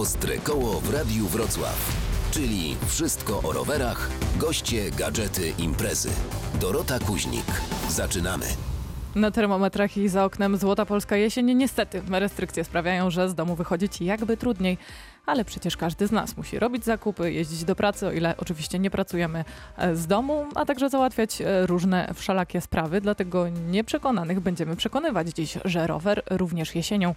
Ostre 0.00 0.38
koło 0.38 0.80
w 0.80 0.94
Radiu 0.94 1.26
Wrocław. 1.26 1.96
Czyli 2.30 2.76
wszystko 2.86 3.42
o 3.42 3.52
rowerach, 3.52 4.10
goście, 4.38 4.90
gadżety, 4.90 5.52
imprezy. 5.58 6.10
Dorota 6.60 6.98
Kuźnik. 6.98 7.44
Zaczynamy. 7.88 8.46
Na 9.14 9.30
termometrach 9.30 9.96
i 9.96 10.08
za 10.08 10.24
oknem 10.24 10.56
złota 10.56 10.86
polska 10.86 11.16
jesień 11.16 11.54
niestety 11.54 12.02
restrykcje 12.10 12.64
sprawiają, 12.64 13.10
że 13.10 13.28
z 13.28 13.34
domu 13.34 13.56
wychodzić 13.56 14.00
jakby 14.00 14.36
trudniej 14.36 14.78
ale 15.26 15.44
przecież 15.44 15.76
każdy 15.76 16.06
z 16.06 16.12
nas 16.12 16.36
musi 16.36 16.58
robić 16.58 16.84
zakupy, 16.84 17.32
jeździć 17.32 17.64
do 17.64 17.76
pracy, 17.76 18.06
o 18.06 18.12
ile 18.12 18.34
oczywiście 18.36 18.78
nie 18.78 18.90
pracujemy 18.90 19.44
e, 19.76 19.96
z 19.96 20.06
domu, 20.06 20.46
a 20.54 20.64
także 20.64 20.90
załatwiać 20.90 21.40
e, 21.40 21.66
różne 21.66 22.10
wszelakie 22.14 22.60
sprawy. 22.60 23.00
Dlatego 23.00 23.48
nieprzekonanych 23.48 24.40
będziemy 24.40 24.76
przekonywać 24.76 25.28
dziś, 25.28 25.58
że 25.64 25.86
rower 25.86 26.22
również 26.30 26.74
jesienią, 26.74 27.14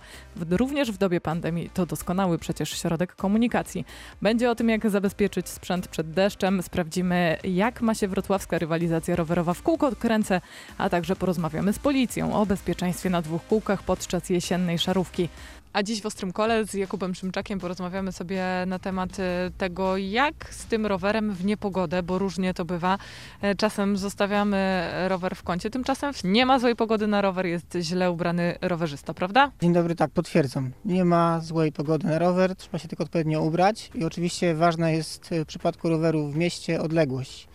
również 0.49 0.91
w 0.91 0.97
dobie 0.97 1.21
pandemii, 1.21 1.69
to 1.73 1.85
doskonały 1.85 2.37
przecież 2.37 2.81
środek 2.81 3.15
komunikacji. 3.15 3.85
Będzie 4.21 4.51
o 4.51 4.55
tym, 4.55 4.69
jak 4.69 4.89
zabezpieczyć 4.89 5.49
sprzęt 5.49 5.87
przed 5.87 6.11
deszczem, 6.11 6.63
sprawdzimy, 6.63 7.37
jak 7.43 7.81
ma 7.81 7.95
się 7.95 8.07
wrocławska 8.07 8.57
rywalizacja 8.57 9.15
rowerowa 9.15 9.53
w 9.53 9.61
kółko 9.61 9.91
kręcę, 9.95 10.41
a 10.77 10.89
także 10.89 11.15
porozmawiamy 11.15 11.73
z 11.73 11.79
policją 11.79 12.33
o 12.33 12.45
bezpieczeństwie 12.45 13.09
na 13.09 13.21
dwóch 13.21 13.47
kółkach 13.47 13.83
podczas 13.83 14.29
jesiennej 14.29 14.79
szarówki. 14.79 15.29
A 15.73 15.83
dziś 15.83 16.01
w 16.01 16.05
Ostrym 16.05 16.31
Kole 16.31 16.65
z 16.65 16.73
Jakubem 16.73 17.15
Szymczakiem 17.15 17.59
porozmawiamy 17.59 18.11
sobie 18.11 18.43
na 18.67 18.79
temat 18.79 19.19
e, 19.19 19.51
tego, 19.57 19.97
jak 19.97 20.53
z 20.53 20.65
tym 20.65 20.85
rowerem 20.85 21.33
w 21.33 21.45
niepogodę, 21.45 22.03
bo 22.03 22.19
różnie 22.19 22.53
to 22.53 22.65
bywa. 22.65 22.97
E, 23.41 23.55
czasem 23.55 23.97
zostawiamy 23.97 24.89
rower 25.07 25.35
w 25.35 25.43
kącie, 25.43 25.69
tymczasem 25.69 26.13
nie 26.23 26.45
ma 26.45 26.59
złej 26.59 26.75
pogody 26.75 27.07
na 27.07 27.21
rower, 27.21 27.45
jest 27.45 27.77
źle 27.81 28.11
ubrany 28.11 28.57
rowerzysta, 28.61 29.13
prawda? 29.13 29.51
Dzień 29.61 29.73
dobry, 29.73 29.95
tak, 29.95 30.11
potwierdzam. 30.11 30.71
Nie 30.85 31.05
ma 31.05 31.39
złej 31.39 31.71
pogody 31.71 32.07
na 32.07 32.19
rower, 32.19 32.55
trzeba 32.55 32.79
się 32.79 32.87
tylko 32.87 33.03
odpowiednio 33.03 33.41
ubrać 33.41 33.91
i 33.95 34.05
oczywiście 34.05 34.55
ważna 34.55 34.91
jest 34.91 35.29
w 35.31 35.45
przypadku 35.45 35.89
roweru 35.89 36.27
w 36.27 36.35
mieście 36.35 36.81
odległość 36.81 37.48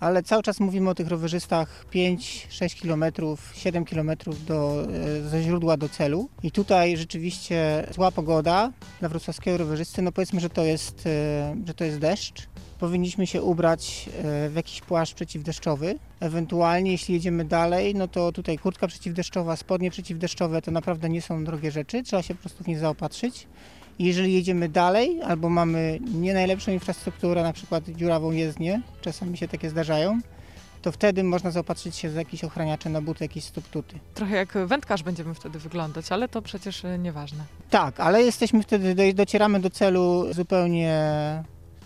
ale 0.00 0.22
cały 0.22 0.42
czas 0.42 0.60
mówimy 0.60 0.90
o 0.90 0.94
tych 0.94 1.08
rowerzystach 1.08 1.86
5-6 1.94 2.82
km, 2.82 3.04
7 3.54 3.84
km 3.84 4.10
do, 4.46 4.82
e, 4.82 5.28
ze 5.28 5.42
źródła 5.42 5.76
do 5.76 5.88
celu. 5.88 6.28
I 6.42 6.50
tutaj 6.50 6.96
rzeczywiście 6.96 7.86
zła 7.94 8.10
pogoda 8.10 8.72
dla 9.00 9.08
wrocławskiego 9.08 9.56
rowerzysty, 9.56 10.02
no 10.02 10.12
powiedzmy, 10.12 10.40
że 10.40 10.50
to 10.50 10.64
jest, 10.64 11.06
e, 11.06 11.56
że 11.66 11.74
to 11.74 11.84
jest 11.84 11.98
deszcz. 11.98 12.48
Powinniśmy 12.78 13.26
się 13.26 13.42
ubrać 13.42 14.08
e, 14.18 14.48
w 14.48 14.52
jakiś 14.56 14.80
płaszcz 14.80 15.14
przeciwdeszczowy. 15.14 15.98
Ewentualnie, 16.20 16.92
jeśli 16.92 17.14
jedziemy 17.14 17.44
dalej, 17.44 17.94
no 17.94 18.08
to 18.08 18.32
tutaj 18.32 18.58
kurtka 18.58 18.86
przeciwdeszczowa, 18.86 19.56
spodnie 19.56 19.90
przeciwdeszczowe 19.90 20.62
to 20.62 20.70
naprawdę 20.70 21.08
nie 21.08 21.22
są 21.22 21.44
drogie 21.44 21.70
rzeczy, 21.70 22.02
trzeba 22.02 22.22
się 22.22 22.34
po 22.34 22.40
prostu 22.40 22.64
w 22.64 22.66
nie 22.66 22.78
zaopatrzyć. 22.78 23.46
Jeżeli 23.98 24.32
jedziemy 24.34 24.68
dalej, 24.68 25.22
albo 25.22 25.48
mamy 25.48 25.98
nie 26.14 26.34
najlepszą 26.34 26.72
infrastrukturę, 26.72 27.42
na 27.42 27.52
przykład 27.52 27.84
dziurawą 27.88 28.30
jezdnię, 28.30 28.82
czasami 29.00 29.36
się 29.36 29.48
takie 29.48 29.70
zdarzają, 29.70 30.20
to 30.82 30.92
wtedy 30.92 31.24
można 31.24 31.50
zaopatrzyć 31.50 31.96
się 31.96 32.08
w 32.08 32.14
jakieś 32.14 32.44
ochraniacze 32.44 32.90
na 32.90 33.00
buty, 33.00 33.24
jakieś 33.24 33.44
stoptuty. 33.44 33.98
Trochę 34.14 34.36
jak 34.36 34.52
wędkarz 34.66 35.02
będziemy 35.02 35.34
wtedy 35.34 35.58
wyglądać, 35.58 36.12
ale 36.12 36.28
to 36.28 36.42
przecież 36.42 36.84
e, 36.84 36.98
nieważne. 36.98 37.44
Tak, 37.70 38.00
ale 38.00 38.22
jesteśmy 38.22 38.62
wtedy, 38.62 39.14
docieramy 39.14 39.60
do 39.60 39.70
celu 39.70 40.32
zupełnie 40.32 40.94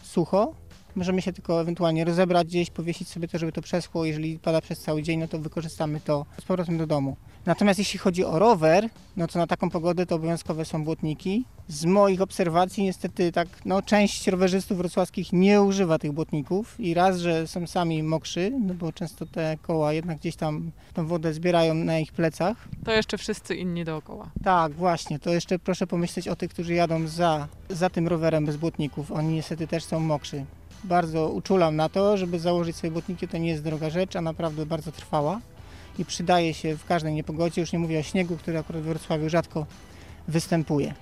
sucho. 0.03 0.55
Możemy 0.95 1.23
się 1.23 1.33
tylko 1.33 1.61
ewentualnie 1.61 2.05
rozebrać 2.05 2.47
gdzieś, 2.47 2.71
powiesić 2.71 3.09
sobie 3.09 3.29
to, 3.29 3.39
żeby 3.39 3.53
to 3.53 3.63
przeschło. 3.63 4.05
Jeżeli 4.05 4.39
pada 4.39 4.61
przez 4.61 4.81
cały 4.81 5.03
dzień, 5.03 5.21
no 5.21 5.29
to 5.29 5.39
wykorzystamy 5.39 6.01
to 6.01 6.27
z 6.41 6.45
powrotem 6.45 6.79
do 6.79 6.87
domu. 6.87 7.17
Natomiast 7.47 7.79
jeśli 7.79 7.99
chodzi 7.99 8.25
o 8.25 8.39
rower, 8.39 8.89
no 9.17 9.27
to 9.27 9.39
na 9.39 9.47
taką 9.47 9.71
pogodę 9.71 10.07
to 10.07 10.15
obowiązkowe 10.15 10.65
są 10.65 10.85
błotniki. 10.85 11.45
Z 11.69 11.85
moich 11.85 12.21
obserwacji 12.21 12.85
niestety 12.85 13.33
tak, 13.33 13.49
no 13.65 13.83
część 13.83 14.27
rowerzystów 14.27 14.79
wrocławskich 14.79 15.33
nie 15.33 15.63
używa 15.63 15.99
tych 15.99 16.13
błotników 16.13 16.81
i 16.81 16.95
raz, 16.95 17.19
że 17.19 17.47
są 17.47 17.67
sami 17.67 18.03
mokrzy, 18.03 18.53
no 18.61 18.75
bo 18.75 18.93
często 18.93 19.27
te 19.27 19.57
koła 19.63 19.93
jednak 19.93 20.19
gdzieś 20.19 20.37
tam 20.37 20.71
tą 20.95 21.07
wodę 21.07 21.35
zbierają 21.35 21.75
na 21.75 21.99
ich 21.99 22.13
plecach. 22.13 22.69
To 22.85 22.93
jeszcze 22.93 23.19
wszyscy 23.19 23.55
inni 23.55 23.85
dookoła. 23.85 24.31
Tak, 24.45 24.73
właśnie, 24.73 25.19
to 25.19 25.31
jeszcze 25.31 25.59
proszę 25.59 25.87
pomyśleć 25.87 26.29
o 26.29 26.37
tych, 26.37 26.51
którzy 26.51 26.75
jadą 26.75 27.07
za, 27.07 27.49
za 27.69 27.91
tym 27.91 28.09
rowerem 28.09 28.47
bez 28.47 28.57
błotników. 28.57 29.13
Oni 29.13 29.35
niestety 29.35 29.67
też 29.67 29.85
są 29.85 30.01
mokrzy. 30.01 30.45
Bardzo 30.85 31.29
uczulam 31.29 31.77
na 31.77 31.89
to, 31.89 32.17
żeby 32.17 32.39
założyć 32.39 32.77
sobie 32.77 32.91
błotniki, 32.91 33.29
to 33.29 33.39
nie 33.39 33.49
jest 33.49 33.63
droga 33.63 33.91
rzecz, 33.91 34.17
a 34.17 34.21
naprawdę 34.21 34.67
bardzo 34.67 34.93
trwała 34.93 35.41
i 35.99 36.05
przydaje 36.05 36.55
się 36.55 36.77
w 36.77 36.85
każdej 36.85 37.15
niepogodzie. 37.15 37.61
Już 37.61 37.73
nie 37.73 37.79
mówię 37.79 37.99
o 37.99 38.03
śniegu, 38.03 38.37
który 38.37 38.59
akurat 38.59 38.83
w 38.83 38.85
Wrocławiu 38.85 39.29
rzadko 39.29 39.67
występuje. 40.29 40.95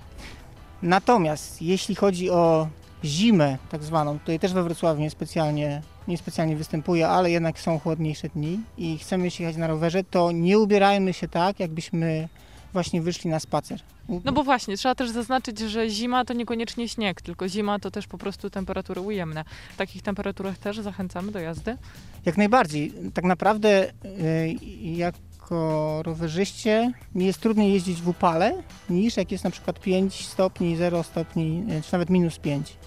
Natomiast 0.81 1.61
jeśli 1.61 1.95
chodzi 1.95 2.29
o 2.29 2.67
zimę 3.03 3.57
tak 3.71 3.83
zwaną, 3.83 4.19
tutaj 4.19 4.39
też 4.39 4.53
we 4.53 4.63
Wrocławiu 4.63 5.01
niespecjalnie, 5.01 5.81
niespecjalnie 6.07 6.55
występuje, 6.55 7.07
ale 7.07 7.31
jednak 7.31 7.59
są 7.59 7.79
chłodniejsze 7.79 8.29
dni 8.29 8.59
i 8.77 8.97
chcemy 8.97 9.25
jechać 9.39 9.57
na 9.57 9.67
rowerze, 9.67 10.03
to 10.03 10.31
nie 10.31 10.59
ubierajmy 10.59 11.13
się 11.13 11.27
tak, 11.27 11.59
jakbyśmy 11.59 12.29
właśnie 12.73 13.01
wyszli 13.01 13.29
na 13.29 13.39
spacer. 13.39 13.79
No 14.25 14.31
bo 14.31 14.43
właśnie, 14.43 14.77
trzeba 14.77 14.95
też 14.95 15.09
zaznaczyć, 15.09 15.59
że 15.59 15.89
zima 15.89 16.25
to 16.25 16.33
niekoniecznie 16.33 16.89
śnieg, 16.89 17.21
tylko 17.21 17.49
zima 17.49 17.79
to 17.79 17.91
też 17.91 18.07
po 18.07 18.17
prostu 18.17 18.49
temperatury 18.49 19.01
ujemne. 19.01 19.45
W 19.73 19.77
takich 19.77 20.01
temperaturach 20.01 20.57
też 20.57 20.79
zachęcamy 20.79 21.31
do 21.31 21.39
jazdy? 21.39 21.77
Jak 22.25 22.37
najbardziej. 22.37 22.93
Tak 23.13 23.25
naprawdę 23.25 23.89
y, 24.05 24.55
jako 24.81 26.01
rowerzyście 26.03 26.91
mi 27.15 27.25
jest 27.25 27.39
trudniej 27.39 27.73
jeździć 27.73 28.01
w 28.01 28.07
upale 28.07 28.63
niż 28.89 29.17
jak 29.17 29.31
jest 29.31 29.43
na 29.43 29.49
przykład 29.49 29.79
5 29.79 30.27
stopni, 30.27 30.77
0 30.77 31.03
stopni, 31.03 31.63
y, 31.71 31.81
czy 31.81 31.93
nawet 31.93 32.09
minus 32.09 32.37
5. 32.37 32.77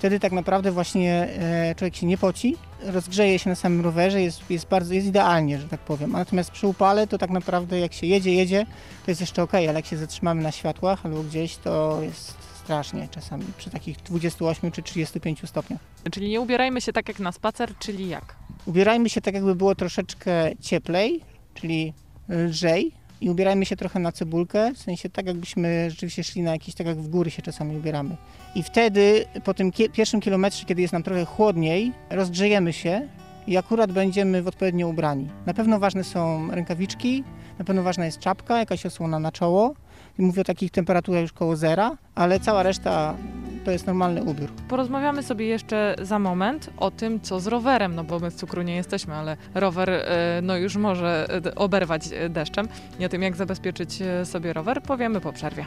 Wtedy 0.00 0.20
tak 0.20 0.32
naprawdę 0.32 0.72
właśnie 0.72 1.28
e, 1.38 1.74
człowiek 1.74 1.96
się 1.96 2.06
nie 2.06 2.18
poci, 2.18 2.56
rozgrzeje 2.82 3.38
się 3.38 3.50
na 3.50 3.56
samym 3.56 3.80
rowerze, 3.80 4.22
jest, 4.22 4.50
jest, 4.50 4.68
bardzo, 4.68 4.94
jest 4.94 5.06
idealnie, 5.06 5.58
że 5.58 5.68
tak 5.68 5.80
powiem. 5.80 6.12
Natomiast 6.12 6.50
przy 6.50 6.66
upale 6.66 7.06
to 7.06 7.18
tak 7.18 7.30
naprawdę 7.30 7.80
jak 7.80 7.92
się 7.92 8.06
jedzie, 8.06 8.34
jedzie, 8.34 8.66
to 9.04 9.10
jest 9.10 9.20
jeszcze 9.20 9.42
ok, 9.42 9.54
ale 9.54 9.72
jak 9.72 9.86
się 9.86 9.96
zatrzymamy 9.96 10.42
na 10.42 10.52
światłach 10.52 11.06
albo 11.06 11.22
gdzieś, 11.22 11.56
to 11.56 11.98
jest 12.02 12.34
strasznie 12.64 13.08
czasami 13.10 13.44
przy 13.56 13.70
takich 13.70 13.96
28 13.96 14.70
czy 14.70 14.82
35 14.82 15.48
stopniach. 15.48 15.80
Czyli 16.10 16.28
nie 16.28 16.40
ubierajmy 16.40 16.80
się 16.80 16.92
tak 16.92 17.08
jak 17.08 17.18
na 17.18 17.32
spacer, 17.32 17.78
czyli 17.78 18.08
jak? 18.08 18.36
Ubierajmy 18.66 19.08
się 19.08 19.20
tak 19.20 19.34
jakby 19.34 19.54
było 19.54 19.74
troszeczkę 19.74 20.50
cieplej, 20.60 21.20
czyli 21.54 21.92
lżej, 22.28 22.92
i 23.20 23.30
ubierajmy 23.30 23.66
się 23.66 23.76
trochę 23.76 24.00
na 24.00 24.12
cebulkę, 24.12 24.74
w 24.74 24.78
sensie 24.78 25.08
tak 25.10 25.26
jakbyśmy 25.26 25.90
rzeczywiście 25.90 26.24
szli 26.24 26.42
na 26.42 26.52
jakieś, 26.52 26.74
tak 26.74 26.86
jak 26.86 26.98
w 26.98 27.08
góry 27.08 27.30
się 27.30 27.42
czasami 27.42 27.76
ubieramy. 27.76 28.16
I 28.54 28.62
wtedy 28.62 29.24
po 29.44 29.54
tym 29.54 29.72
pierwszym 29.92 30.20
kilometrze, 30.20 30.64
kiedy 30.66 30.82
jest 30.82 30.92
nam 30.92 31.02
trochę 31.02 31.24
chłodniej, 31.24 31.92
rozgrzejemy 32.10 32.72
się 32.72 33.08
i 33.46 33.56
akurat 33.56 33.92
będziemy 33.92 34.42
w 34.42 34.48
odpowiednio 34.48 34.88
ubrani. 34.88 35.28
Na 35.46 35.54
pewno 35.54 35.78
ważne 35.78 36.04
są 36.04 36.50
rękawiczki, 36.50 37.24
na 37.58 37.64
pewno 37.64 37.82
ważna 37.82 38.04
jest 38.04 38.18
czapka, 38.18 38.58
jakaś 38.58 38.86
osłona 38.86 39.18
na 39.18 39.32
czoło. 39.32 39.74
Mówię 40.18 40.40
o 40.40 40.44
takich 40.44 40.70
temperaturach 40.70 41.22
już 41.22 41.32
koło 41.32 41.56
zera, 41.56 41.96
ale 42.14 42.40
cała 42.40 42.62
reszta 42.62 43.16
to 43.64 43.70
jest 43.70 43.86
normalny 43.86 44.22
ubiór. 44.22 44.50
Porozmawiamy 44.68 45.22
sobie 45.22 45.46
jeszcze 45.46 45.94
za 46.02 46.18
moment 46.18 46.70
o 46.76 46.90
tym, 46.90 47.20
co 47.20 47.40
z 47.40 47.46
rowerem, 47.46 47.94
no 47.94 48.04
bo 48.04 48.18
my 48.18 48.30
z 48.30 48.34
cukru 48.34 48.62
nie 48.62 48.76
jesteśmy, 48.76 49.14
ale 49.14 49.36
rower 49.54 49.90
e, 49.90 50.40
no 50.42 50.56
już 50.56 50.76
może 50.76 51.26
e, 51.46 51.54
oberwać 51.54 52.02
e, 52.12 52.28
deszczem. 52.28 52.68
I 52.98 53.04
o 53.04 53.08
tym, 53.08 53.22
jak 53.22 53.36
zabezpieczyć 53.36 53.98
sobie 54.24 54.52
rower, 54.52 54.82
powiemy 54.82 55.20
po 55.20 55.32
przerwie. 55.32 55.66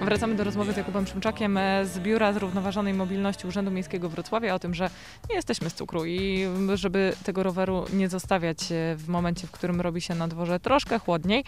Wracamy 0.00 0.34
do 0.34 0.44
rozmowy 0.44 0.72
z 0.72 0.76
Jakubem 0.76 1.06
Szymczakiem 1.06 1.56
e, 1.56 1.86
z 1.86 1.98
Biura 1.98 2.32
Zrównoważonej 2.32 2.94
Mobilności 2.94 3.46
Urzędu 3.46 3.70
Miejskiego 3.70 4.08
Wrocławia 4.08 4.54
o 4.54 4.58
tym, 4.58 4.74
że 4.74 4.90
nie 5.30 5.36
jesteśmy 5.36 5.70
z 5.70 5.74
cukru 5.74 6.04
i 6.04 6.46
żeby 6.74 7.12
tego 7.24 7.42
roweru 7.42 7.84
nie 7.92 8.08
zostawiać 8.08 8.72
e, 8.72 8.96
w 8.96 9.08
momencie, 9.08 9.46
w 9.46 9.50
którym 9.50 9.80
robi 9.80 10.00
się 10.00 10.14
na 10.14 10.28
dworze 10.28 10.60
troszkę 10.60 10.98
chłodniej. 10.98 11.44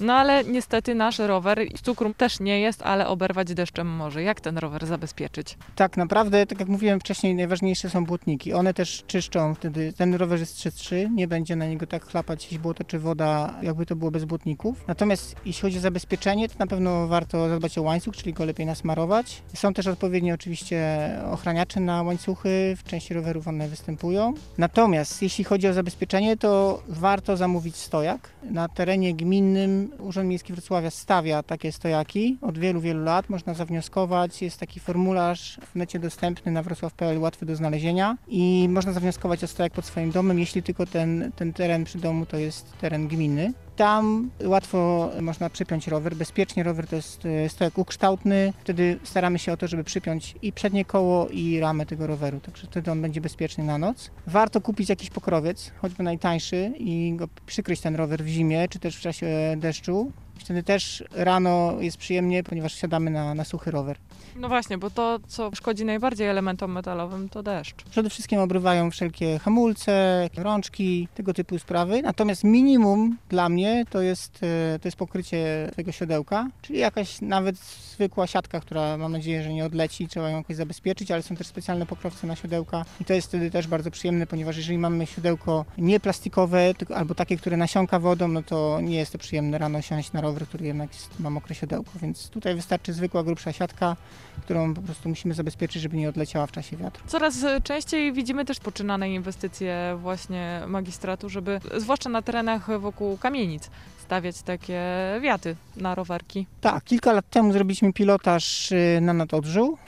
No 0.00 0.14
ale 0.14 0.44
niestety 0.44 0.94
nasz 0.94 1.18
rower 1.18 1.58
z 1.76 1.82
cukru 1.82 2.14
też 2.14 2.40
nie 2.40 2.60
jest, 2.60 2.82
ale 2.82 3.08
oberwać 3.08 3.54
deszczem 3.54 3.86
może. 3.86 4.22
Jak 4.22 4.40
ten 4.40 4.58
rower 4.58 4.86
zabezpieczyć? 4.86 5.58
Tak 5.76 5.96
naprawdę, 5.96 6.46
tak 6.46 6.60
jak 6.60 6.68
mówiłem 6.68 7.00
wcześniej, 7.00 7.34
najważniejsze 7.34 7.90
są 7.90 8.04
błotniki. 8.04 8.52
One 8.52 8.74
też 8.74 9.04
czyszczą 9.06 9.54
wtedy, 9.54 9.92
ten 9.92 10.14
rower 10.14 10.40
jest 10.40 10.56
3-3, 10.56 11.10
nie 11.10 11.28
będzie 11.28 11.56
na 11.56 11.66
niego 11.66 11.86
tak 11.86 12.04
chlapać 12.04 12.58
błoto 12.58 12.84
czy 12.84 12.98
woda, 12.98 13.54
jakby 13.62 13.86
to 13.86 13.96
było 13.96 14.10
bez 14.10 14.24
błotników. 14.24 14.84
Natomiast 14.86 15.36
jeśli 15.44 15.62
chodzi 15.62 15.78
o 15.78 15.80
zabezpieczenie, 15.80 16.48
to 16.48 16.54
na 16.58 16.66
pewno 16.66 17.08
warto 17.08 17.48
zadbać 17.48 17.78
o 17.78 17.82
łańcuch 17.82 17.97
łańcuch, 17.98 18.16
czyli 18.16 18.32
go 18.32 18.44
lepiej 18.44 18.66
nasmarować. 18.66 19.42
Są 19.54 19.74
też 19.74 19.86
odpowiednie 19.86 20.34
oczywiście 20.34 21.10
ochraniacze 21.32 21.80
na 21.80 22.02
łańcuchy, 22.02 22.76
w 22.76 22.84
części 22.84 23.14
rowerów 23.14 23.48
one 23.48 23.68
występują. 23.68 24.34
Natomiast 24.58 25.22
jeśli 25.22 25.44
chodzi 25.44 25.68
o 25.68 25.72
zabezpieczenie, 25.72 26.36
to 26.36 26.82
warto 26.88 27.36
zamówić 27.36 27.76
stojak. 27.76 28.30
Na 28.50 28.68
terenie 28.68 29.14
gminnym 29.14 29.90
Urząd 29.98 30.28
Miejski 30.28 30.52
Wrocławia 30.52 30.90
stawia 30.90 31.42
takie 31.42 31.72
stojaki 31.72 32.38
od 32.42 32.58
wielu, 32.58 32.80
wielu 32.80 33.04
lat. 33.04 33.30
Można 33.30 33.54
zawnioskować, 33.54 34.42
jest 34.42 34.60
taki 34.60 34.80
formularz 34.80 35.60
w 35.72 35.74
necie 35.74 35.98
dostępny 35.98 36.52
na 36.52 36.62
wrocław.pl, 36.62 37.18
łatwy 37.18 37.46
do 37.46 37.56
znalezienia 37.56 38.16
i 38.28 38.68
można 38.70 38.92
zawnioskować 38.92 39.44
o 39.44 39.46
stojak 39.46 39.72
pod 39.72 39.84
swoim 39.84 40.10
domem, 40.10 40.38
jeśli 40.38 40.62
tylko 40.62 40.86
ten, 40.86 41.32
ten 41.36 41.52
teren 41.52 41.84
przy 41.84 41.98
domu 41.98 42.26
to 42.26 42.36
jest 42.36 42.78
teren 42.80 43.08
gminny. 43.08 43.52
Tam 43.78 44.30
łatwo 44.44 45.10
można 45.20 45.50
przypiąć 45.50 45.88
rower. 45.88 46.16
Bezpiecznie 46.16 46.62
rower 46.62 46.86
to 46.86 46.96
jest 46.96 47.26
e, 47.26 47.48
stojak 47.48 47.78
ukształtny. 47.78 48.52
Wtedy 48.60 48.98
staramy 49.04 49.38
się 49.38 49.52
o 49.52 49.56
to, 49.56 49.68
żeby 49.68 49.84
przypiąć 49.84 50.34
i 50.42 50.52
przednie 50.52 50.84
koło, 50.84 51.28
i 51.28 51.60
ramę 51.60 51.86
tego 51.86 52.06
roweru. 52.06 52.40
Także 52.40 52.66
wtedy 52.66 52.90
on 52.90 53.02
będzie 53.02 53.20
bezpieczny 53.20 53.64
na 53.64 53.78
noc. 53.78 54.10
Warto 54.26 54.60
kupić 54.60 54.88
jakiś 54.88 55.10
pokrowiec, 55.10 55.72
choćby 55.78 56.02
najtańszy, 56.02 56.72
i 56.78 57.12
go 57.16 57.28
przykryć 57.46 57.80
ten 57.80 57.96
rower 57.96 58.24
w 58.24 58.28
zimie, 58.28 58.68
czy 58.68 58.78
też 58.78 58.96
w 58.96 59.00
czasie 59.00 59.26
deszczu. 59.56 60.12
Wtedy 60.38 60.62
też 60.62 61.04
rano 61.12 61.76
jest 61.80 61.96
przyjemnie, 61.96 62.42
ponieważ 62.42 62.74
siadamy 62.74 63.10
na, 63.10 63.34
na 63.34 63.44
suchy 63.44 63.70
rower. 63.70 63.96
No 64.36 64.48
właśnie, 64.48 64.78
bo 64.78 64.90
to, 64.90 65.18
co 65.28 65.50
szkodzi 65.54 65.84
najbardziej 65.84 66.28
elementom 66.28 66.72
metalowym, 66.72 67.28
to 67.28 67.42
deszcz. 67.42 67.82
Przede 67.90 68.10
wszystkim 68.10 68.40
obrywają 68.40 68.90
wszelkie 68.90 69.38
hamulce, 69.38 70.28
rączki, 70.36 71.08
tego 71.14 71.34
typu 71.34 71.58
sprawy. 71.58 72.02
Natomiast 72.02 72.44
minimum 72.44 73.16
dla 73.28 73.48
mnie 73.48 73.84
to 73.90 74.02
jest, 74.02 74.40
e, 74.42 74.78
to 74.78 74.88
jest 74.88 74.96
pokrycie 74.96 75.70
tego 75.76 75.92
siodełka, 75.92 76.48
czyli 76.62 76.78
jakaś 76.78 77.20
nawet 77.20 77.56
zwykła 77.94 78.26
siatka, 78.26 78.60
która 78.60 78.96
mam 78.96 79.12
nadzieję, 79.12 79.42
że 79.42 79.52
nie 79.52 79.64
odleci, 79.64 80.08
trzeba 80.08 80.30
ją 80.30 80.36
jakoś 80.36 80.56
zabezpieczyć, 80.56 81.10
ale 81.10 81.22
są 81.22 81.36
też 81.36 81.46
specjalne 81.46 81.86
pokrowce 81.86 82.26
na 82.26 82.36
siodełka 82.36 82.84
i 83.00 83.04
to 83.04 83.14
jest 83.14 83.28
wtedy 83.28 83.50
też 83.50 83.66
bardzo 83.66 83.90
przyjemne, 83.90 84.26
ponieważ 84.26 84.56
jeżeli 84.56 84.78
mamy 84.78 85.06
siodełko 85.06 85.64
nie 85.78 86.00
plastikowe, 86.00 86.74
tylko, 86.74 86.96
albo 86.96 87.14
takie, 87.14 87.36
które 87.36 87.56
nasiąka 87.56 87.98
wodą, 87.98 88.28
no 88.28 88.42
to 88.42 88.80
nie 88.80 88.96
jest 88.96 89.12
to 89.12 89.18
przyjemne 89.18 89.58
rano 89.58 89.82
siąść 89.82 90.12
na 90.12 90.20
rower, 90.20 90.27
który 90.34 90.66
jednak 90.66 90.92
jest, 90.94 91.20
ma 91.20 91.30
mokre 91.30 91.54
siodełko, 91.54 91.90
więc 92.02 92.28
tutaj 92.28 92.54
wystarczy 92.54 92.92
zwykła, 92.92 93.22
grubsza 93.22 93.52
siatka, 93.52 93.96
którą 94.42 94.74
po 94.74 94.82
prostu 94.82 95.08
musimy 95.08 95.34
zabezpieczyć, 95.34 95.82
żeby 95.82 95.96
nie 95.96 96.08
odleciała 96.08 96.46
w 96.46 96.52
czasie 96.52 96.76
wiatru. 96.76 97.04
Coraz 97.06 97.44
e, 97.44 97.60
częściej 97.60 98.12
widzimy 98.12 98.44
też 98.44 98.60
poczynane 98.60 99.10
inwestycje 99.10 99.98
właśnie 100.00 100.60
magistratu, 100.66 101.28
żeby 101.28 101.60
zwłaszcza 101.76 102.10
na 102.10 102.22
terenach 102.22 102.80
wokół 102.80 103.16
kamienic 103.16 103.70
stawiać 103.98 104.42
takie 104.42 104.82
wiaty 105.22 105.56
na 105.76 105.94
rowerki. 105.94 106.46
Tak, 106.60 106.84
kilka 106.84 107.12
lat 107.12 107.30
temu 107.30 107.52
zrobiliśmy 107.52 107.92
pilotaż 107.92 108.72
y, 108.72 108.98
na 109.02 109.12
Nadodrzu 109.12 109.78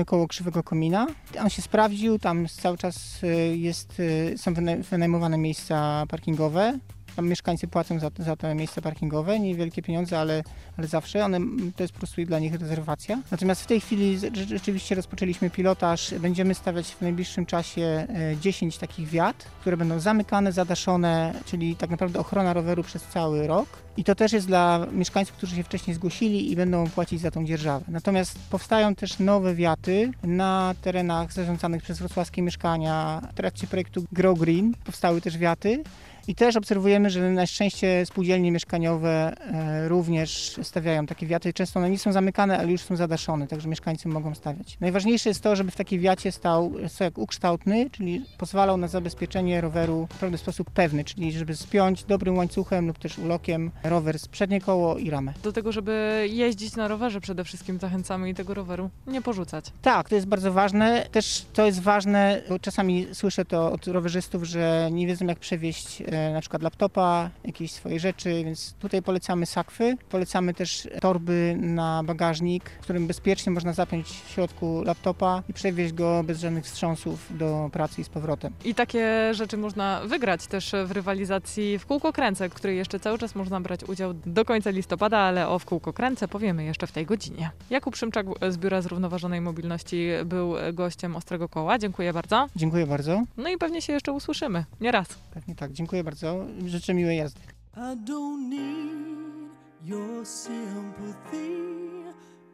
y, 0.00 0.04
koło 0.04 0.28
Krzywego 0.28 0.62
Komina. 0.62 1.06
On 1.40 1.50
się 1.50 1.62
sprawdził, 1.62 2.18
tam 2.18 2.46
cały 2.48 2.78
czas 2.78 3.22
y, 3.22 3.56
jest, 3.56 4.02
są 4.36 4.54
wynaj- 4.54 4.82
wynajmowane 4.82 5.38
miejsca 5.38 6.04
parkingowe. 6.08 6.78
Tam 7.20 7.28
mieszkańcy 7.28 7.68
płacą 7.68 7.98
za, 7.98 8.10
za 8.18 8.36
te 8.36 8.54
miejsca 8.54 8.80
parkingowe, 8.80 9.40
niewielkie 9.40 9.82
pieniądze, 9.82 10.18
ale, 10.18 10.42
ale 10.78 10.86
zawsze. 10.86 11.24
One, 11.24 11.40
to 11.76 11.82
jest 11.82 11.92
po 11.92 11.98
prostu 11.98 12.24
dla 12.24 12.38
nich 12.38 12.54
rezerwacja. 12.54 13.22
Natomiast 13.30 13.62
w 13.62 13.66
tej 13.66 13.80
chwili 13.80 14.18
rzeczywiście 14.48 14.94
rozpoczęliśmy 14.94 15.50
pilotaż. 15.50 16.14
Będziemy 16.14 16.54
stawiać 16.54 16.86
w 16.86 17.00
najbliższym 17.00 17.46
czasie 17.46 17.82
e, 17.82 18.36
10 18.40 18.78
takich 18.78 19.08
wiat, 19.08 19.36
które 19.60 19.76
będą 19.76 20.00
zamykane, 20.00 20.52
zadaszone, 20.52 21.34
czyli 21.44 21.76
tak 21.76 21.90
naprawdę 21.90 22.18
ochrona 22.18 22.52
roweru 22.52 22.82
przez 22.82 23.02
cały 23.02 23.46
rok. 23.46 23.68
I 23.96 24.04
to 24.04 24.14
też 24.14 24.32
jest 24.32 24.46
dla 24.46 24.86
mieszkańców, 24.92 25.36
którzy 25.36 25.56
się 25.56 25.62
wcześniej 25.62 25.94
zgłosili 25.94 26.52
i 26.52 26.56
będą 26.56 26.86
płacić 26.86 27.20
za 27.20 27.30
tą 27.30 27.44
dzierżawę. 27.44 27.84
Natomiast 27.88 28.38
powstają 28.50 28.94
też 28.94 29.18
nowe 29.18 29.54
wiaty 29.54 30.10
na 30.22 30.74
terenach 30.82 31.32
zarządzanych 31.32 31.82
przez 31.82 31.98
wrocławskie 31.98 32.42
mieszkania. 32.42 33.22
W 33.32 33.34
trakcie 33.34 33.66
projektu 33.66 34.04
Grow 34.12 34.38
Green 34.38 34.74
powstały 34.84 35.20
też 35.20 35.38
wiaty. 35.38 35.82
I 36.28 36.34
też 36.34 36.56
obserwujemy, 36.56 37.10
że 37.10 37.30
na 37.30 37.46
szczęście 37.46 38.06
spółdzielnie 38.06 38.52
mieszkaniowe 38.52 39.34
e, 39.52 39.88
również 39.88 40.60
stawiają 40.62 41.06
takie 41.06 41.26
wiaty. 41.26 41.52
Często 41.52 41.80
one 41.80 41.90
nie 41.90 41.98
są 41.98 42.12
zamykane, 42.12 42.58
ale 42.58 42.72
już 42.72 42.80
są 42.80 42.96
zadaszone, 42.96 43.46
także 43.46 43.68
mieszkańcy 43.68 44.08
mogą 44.08 44.34
stawiać. 44.34 44.76
Najważniejsze 44.80 45.28
jest 45.28 45.42
to, 45.42 45.56
żeby 45.56 45.70
w 45.70 45.76
takiej 45.76 45.98
wiacie 45.98 46.32
stał 46.32 46.72
stojak 46.88 47.18
ukształtny, 47.18 47.90
czyli 47.90 48.24
pozwalał 48.38 48.76
na 48.76 48.88
zabezpieczenie 48.88 49.60
roweru 49.60 50.08
naprawdę 50.10 50.38
w 50.38 50.40
sposób 50.40 50.70
pewny, 50.70 51.04
czyli 51.04 51.32
żeby 51.32 51.56
spiąć 51.56 52.04
dobrym 52.04 52.36
łańcuchem 52.36 52.86
lub 52.86 52.98
też 52.98 53.18
ulokiem 53.18 53.70
rower 53.84 54.18
z 54.18 54.28
przednie 54.28 54.60
koło 54.60 54.98
i 54.98 55.10
ramę. 55.10 55.32
Do 55.42 55.52
tego, 55.52 55.72
żeby 55.72 56.26
jeździć 56.30 56.76
na 56.76 56.88
rowerze 56.88 57.20
przede 57.20 57.44
wszystkim 57.44 57.78
zachęcamy 57.78 58.30
i 58.30 58.34
tego 58.34 58.54
roweru 58.54 58.90
nie 59.06 59.22
porzucać. 59.22 59.64
Tak, 59.82 60.08
to 60.08 60.14
jest 60.14 60.26
bardzo 60.26 60.52
ważne. 60.52 61.06
Też 61.12 61.46
to 61.52 61.66
jest 61.66 61.82
ważne, 61.82 62.42
bo 62.48 62.58
czasami 62.58 63.06
słyszę 63.12 63.44
to 63.44 63.72
od 63.72 63.86
rowerzystów, 63.86 64.44
że 64.44 64.88
nie 64.92 65.06
wiedzą 65.06 65.26
jak 65.26 65.38
przewieźć 65.38 66.02
e, 66.02 66.04
na 66.32 66.40
przykład 66.40 66.62
laptopa, 66.62 67.30
jakieś 67.44 67.72
swoje 67.72 68.00
rzeczy, 68.00 68.44
więc 68.44 68.72
tutaj 68.72 69.02
polecamy 69.02 69.46
sakwy. 69.46 69.96
Polecamy 70.10 70.54
też 70.54 70.88
torby 71.00 71.56
na 71.60 72.02
bagażnik, 72.04 72.70
w 72.70 72.82
którym 72.82 73.06
bezpiecznie 73.06 73.52
można 73.52 73.72
zapiąć 73.72 74.06
w 74.08 74.30
środku 74.30 74.82
laptopa 74.82 75.42
i 75.48 75.52
przewieźć 75.52 75.92
go 75.92 76.22
bez 76.24 76.40
żadnych 76.40 76.64
wstrząsów 76.64 77.38
do 77.38 77.70
pracy 77.72 78.00
i 78.00 78.04
z 78.04 78.08
powrotem. 78.08 78.52
I 78.64 78.74
takie 78.74 79.34
rzeczy 79.34 79.56
można 79.56 80.00
wygrać 80.06 80.46
też 80.46 80.72
w 80.86 80.90
rywalizacji 80.90 81.78
w 81.78 81.86
kółko 81.86 82.12
kręcę, 82.12 82.48
w 82.48 82.54
której 82.54 82.76
jeszcze 82.76 83.00
cały 83.00 83.18
czas 83.18 83.34
można 83.34 83.60
brać 83.60 83.84
udział 83.84 84.14
do 84.14 84.44
końca 84.44 84.70
listopada, 84.70 85.18
ale 85.18 85.48
o 85.48 85.58
w 85.58 85.64
kółko 85.64 85.92
kręcę 85.92 86.28
powiemy 86.28 86.64
jeszcze 86.64 86.86
w 86.86 86.92
tej 86.92 87.06
godzinie. 87.06 87.50
Jakub 87.70 87.96
Szymczak 87.96 88.26
z 88.48 88.56
Biura 88.56 88.82
Zrównoważonej 88.82 89.40
Mobilności 89.40 90.08
był 90.24 90.54
gościem 90.72 91.16
Ostrego 91.16 91.48
Koła. 91.48 91.78
Dziękuję 91.78 92.12
bardzo. 92.12 92.46
Dziękuję 92.56 92.86
bardzo. 92.86 93.22
No 93.36 93.48
i 93.48 93.58
pewnie 93.58 93.82
się 93.82 93.92
jeszcze 93.92 94.12
usłyszymy. 94.12 94.64
Nie 94.80 94.92
raz. 94.92 95.08
Pewnie 95.34 95.54
tak, 95.54 95.72
dziękuję 95.72 95.99
bardzo. 96.04 96.46
Życzę 96.66 96.94
miłej 96.94 97.18
jazdy. 97.18 97.40
I 97.76 97.96
don't 98.04 98.48
need 98.48 99.50
your 99.84 100.26
sympathy. 100.26 101.70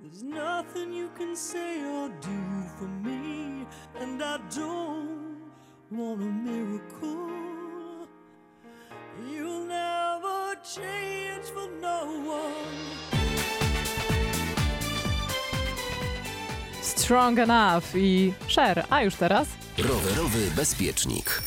There's 0.02 0.22
nothing 0.22 0.94
you 0.94 1.08
can 1.18 1.36
say 1.36 1.84
or 1.84 2.08
do 2.08 2.68
for 2.78 2.88
me, 2.88 3.66
and 4.00 4.22
I 4.22 4.38
don't 4.54 5.40
want 5.90 6.22
a 6.22 6.50
miracle. 6.50 7.28
You'll 9.32 9.66
never 9.66 10.56
change 10.62 11.46
for 11.54 11.68
no 11.80 12.04
one. 12.26 12.96
Strong 16.82 17.38
Enough 17.38 17.94
i 17.94 18.32
Share. 18.48 18.84
A 18.90 19.02
już 19.02 19.14
teraz 19.14 19.48
Rowerowy 19.78 20.50
bezpiecznik. 20.56 21.42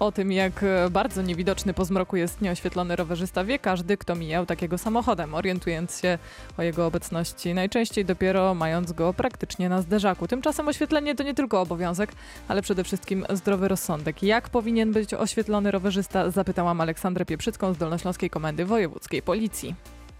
O 0.00 0.12
tym, 0.12 0.32
jak 0.32 0.62
e, 0.62 0.90
bardzo 0.90 1.22
niewidoczny 1.22 1.74
po 1.74 1.84
zmroku 1.84 2.16
jest 2.16 2.40
nieoświetlony 2.40 2.96
rowerzysta, 2.96 3.44
wie 3.44 3.58
każdy, 3.58 3.96
kto 3.96 4.14
mijał 4.14 4.46
takiego 4.46 4.78
samochodem, 4.78 5.34
orientując 5.34 6.00
się 6.00 6.18
o 6.58 6.62
jego 6.62 6.86
obecności, 6.86 7.54
najczęściej 7.54 8.04
dopiero 8.04 8.54
mając 8.54 8.92
go 8.92 9.14
praktycznie 9.14 9.68
na 9.68 9.82
zderzaku. 9.82 10.28
Tymczasem 10.28 10.68
oświetlenie 10.68 11.14
to 11.14 11.22
nie 11.22 11.34
tylko 11.34 11.60
obowiązek, 11.60 12.12
ale 12.48 12.62
przede 12.62 12.84
wszystkim 12.84 13.26
zdrowy 13.30 13.68
rozsądek. 13.68 14.22
Jak 14.22 14.48
powinien 14.48 14.92
być 14.92 15.14
oświetlony 15.14 15.70
rowerzysta, 15.70 16.30
zapytałam 16.30 16.80
Aleksandrę 16.80 17.24
Pieprzycką 17.24 17.74
z 17.74 17.78
Dolnośląskiej 17.78 18.30
Komendy 18.30 18.64
Wojewódzkiej 18.64 19.22
Policji. 19.22 19.74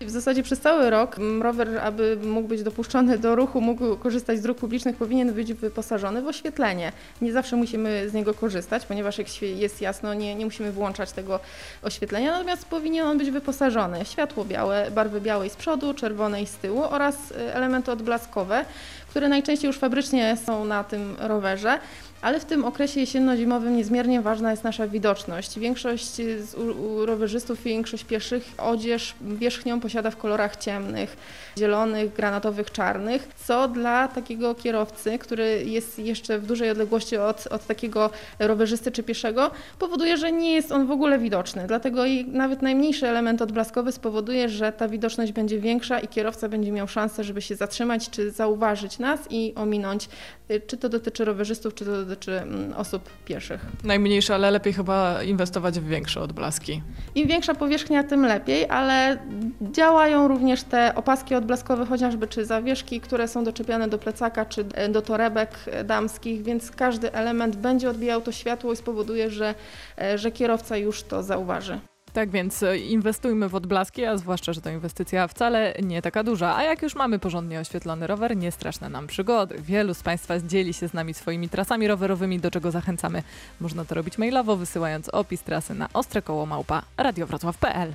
W 0.07 0.11
zasadzie 0.11 0.43
przez 0.43 0.61
cały 0.61 0.91
rok 0.91 1.17
rower, 1.41 1.79
aby 1.79 2.19
mógł 2.25 2.49
być 2.49 2.63
dopuszczony 2.63 3.19
do 3.19 3.37
ruchu, 3.37 3.61
mógł 3.61 3.97
korzystać 3.97 4.39
z 4.39 4.43
dróg 4.43 4.59
publicznych, 4.59 4.97
powinien 4.97 5.33
być 5.33 5.55
wyposażony 5.55 6.23
w 6.23 6.27
oświetlenie. 6.27 6.93
Nie 7.21 7.33
zawsze 7.33 7.57
musimy 7.57 8.09
z 8.09 8.13
niego 8.13 8.35
korzystać, 8.35 8.87
ponieważ 8.87 9.19
jak 9.19 9.43
jest 9.43 9.81
jasno, 9.81 10.15
nie, 10.15 10.35
nie 10.35 10.45
musimy 10.45 10.73
wyłączać 10.73 11.13
tego 11.13 11.41
oświetlenia, 11.83 12.33
natomiast 12.33 12.65
powinien 12.65 13.07
on 13.07 13.19
być 13.19 13.31
wyposażony 13.31 14.05
w 14.05 14.09
światło 14.09 14.45
białe, 14.45 14.91
barwy 14.91 15.21
białej 15.21 15.51
z 15.51 15.57
przodu, 15.57 15.95
czerwonej 15.95 16.47
z 16.47 16.57
tyłu 16.57 16.83
oraz 16.83 17.31
y, 17.31 17.55
elementy 17.55 17.93
odblaskowe, 17.93 18.65
które 19.11 19.29
najczęściej 19.29 19.69
już 19.69 19.79
fabrycznie 19.79 20.37
są 20.47 20.65
na 20.65 20.85
tym 20.85 21.17
rowerze. 21.19 21.79
Ale 22.23 22.41
w 22.41 22.45
tym 22.45 22.65
okresie 22.65 23.01
jesienno-zimowym 23.01 23.77
niezmiernie 23.77 24.21
ważna 24.21 24.51
jest 24.51 24.65
nasza 24.65 24.89
widoczność. 24.89 25.59
Większość 25.59 26.15
z 26.15 26.57
rowerzystów, 27.05 27.63
większość 27.63 28.05
pieszych 28.05 28.51
odzież 28.59 29.15
wierzchnią 29.21 29.81
posiada 29.81 30.11
w 30.11 30.17
kolorach 30.17 30.57
ciemnych, 30.57 31.17
zielonych, 31.59 32.13
granatowych, 32.13 32.71
czarnych, 32.71 33.29
co 33.45 33.69
dla 33.69 34.09
takiego 34.09 34.55
kierowcy, 34.55 35.19
który 35.19 35.65
jest 35.65 35.99
jeszcze 35.99 36.39
w 36.39 36.47
dużej 36.47 36.71
odległości 36.71 37.17
od, 37.17 37.47
od 37.47 37.67
takiego 37.67 38.11
rowerzysty 38.39 38.91
czy 38.91 39.03
pieszego, 39.03 39.51
powoduje, 39.79 40.17
że 40.17 40.33
nie 40.33 40.55
jest 40.55 40.73
on 40.73 40.87
w 40.87 40.91
ogóle 40.91 41.19
widoczny. 41.19 41.65
Dlatego 41.67 42.07
i 42.07 42.25
nawet 42.25 42.63
najmniejszy 42.63 43.09
element 43.09 43.43
odblaskowy 43.43 43.93
spowoduje, 43.93 44.49
że 44.49 44.73
ta 44.73 44.89
widoczność 44.89 45.33
będzie 45.33 45.59
większa 45.59 45.99
i 46.01 46.09
kierowca 46.09 46.49
będzie 46.49 46.73
miał 46.73 46.89
szansę, 46.89 47.25
żeby 47.25 47.43
się 47.43 47.57
zatrzymać 47.57 48.11
czy 48.11 48.31
zauważyć 48.31 48.99
nas 49.01 49.21
i 49.31 49.53
ominąć, 49.57 50.09
y, 50.51 50.61
czy 50.67 50.77
to 50.77 50.89
dotyczy 50.89 51.25
rowerzystów, 51.25 51.75
czy 51.75 51.85
to 51.85 52.05
dotyczy 52.05 52.41
mm, 52.41 52.73
osób 52.73 53.11
pieszych. 53.25 53.61
Najmniejsze, 53.85 54.35
ale 54.35 54.51
lepiej 54.51 54.73
chyba 54.73 55.23
inwestować 55.23 55.81
w 55.81 55.87
większe 55.87 56.21
odblaski. 56.21 56.83
Im 57.15 57.29
większa 57.29 57.55
powierzchnia, 57.55 58.05
tym 58.05 58.27
lepiej, 58.27 58.67
ale 58.69 59.19
działają 59.61 60.29
również 60.29 60.63
te 60.63 60.95
opaski 60.95 61.35
odblaskowe, 61.35 61.87
chociażby 61.87 62.27
czy 62.27 62.45
zawieszki, 62.45 63.01
które 63.01 63.29
są 63.29 63.45
doczepiane 63.45 63.89
do 63.89 63.99
plecaka, 63.99 64.47
czy 64.47 64.65
e, 64.75 64.89
do 64.89 65.03
torebek 65.03 65.51
e, 65.67 65.85
damskich, 65.85 66.43
więc 66.43 66.71
każdy 66.71 67.13
element 67.13 67.57
będzie 67.57 67.91
odbijał 67.91 68.21
to 68.21 68.33
światło 68.33 68.73
i 68.73 68.77
spowoduje, 68.77 69.31
że, 69.31 69.55
e, 69.99 70.19
że 70.19 70.31
kierowca 70.31 70.77
już 70.77 71.03
to 71.03 71.23
zauważy. 71.23 71.81
Tak 72.13 72.31
więc 72.31 72.63
e, 72.63 72.79
inwestujmy 72.79 73.49
w 73.49 73.55
odblaski, 73.55 74.05
a 74.05 74.17
zwłaszcza, 74.17 74.53
że 74.53 74.61
to 74.61 74.71
inwestycja 74.71 75.29
wcale 75.29 75.75
nie 75.83 76.03
taka 76.03 76.25
duża. 76.25 76.57
A 76.57 76.63
jak 76.63 76.83
już 76.83 76.95
mamy 76.95 77.19
porządnie 77.19 77.61
oświetlony 77.61 78.07
rower, 78.07 78.37
nie 78.37 78.53
straszne 78.53 78.89
nam 78.89 79.07
przygody. 79.07 79.57
Wielu 79.59 79.95
z 79.95 80.03
Państwa 80.03 80.41
dzieli 80.41 80.75
się 80.75 80.89
z 80.89 80.95
nami 80.95 81.15
swoimi 81.15 81.49
trasami 81.49 81.89
rowerowymi, 81.89 82.41
do 82.41 82.51
czego 82.51 82.71
zachęcamy. 82.71 83.23
Można 83.61 83.85
to 83.85 83.95
robić 83.95 84.19
mailowo, 84.19 84.57
wysyłając 84.57 85.09
opis 85.09 85.43
trasy 85.43 85.75
na 85.75 85.89
ostrekołomałpa 85.93 86.83
radiowrocław.pl. 86.97 87.95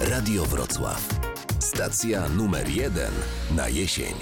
Radio 0.00 0.44
Wrocław. 0.44 1.08
Stacja 1.58 2.28
numer 2.28 2.68
jeden 2.68 3.12
na 3.56 3.68
jesień. 3.68 4.14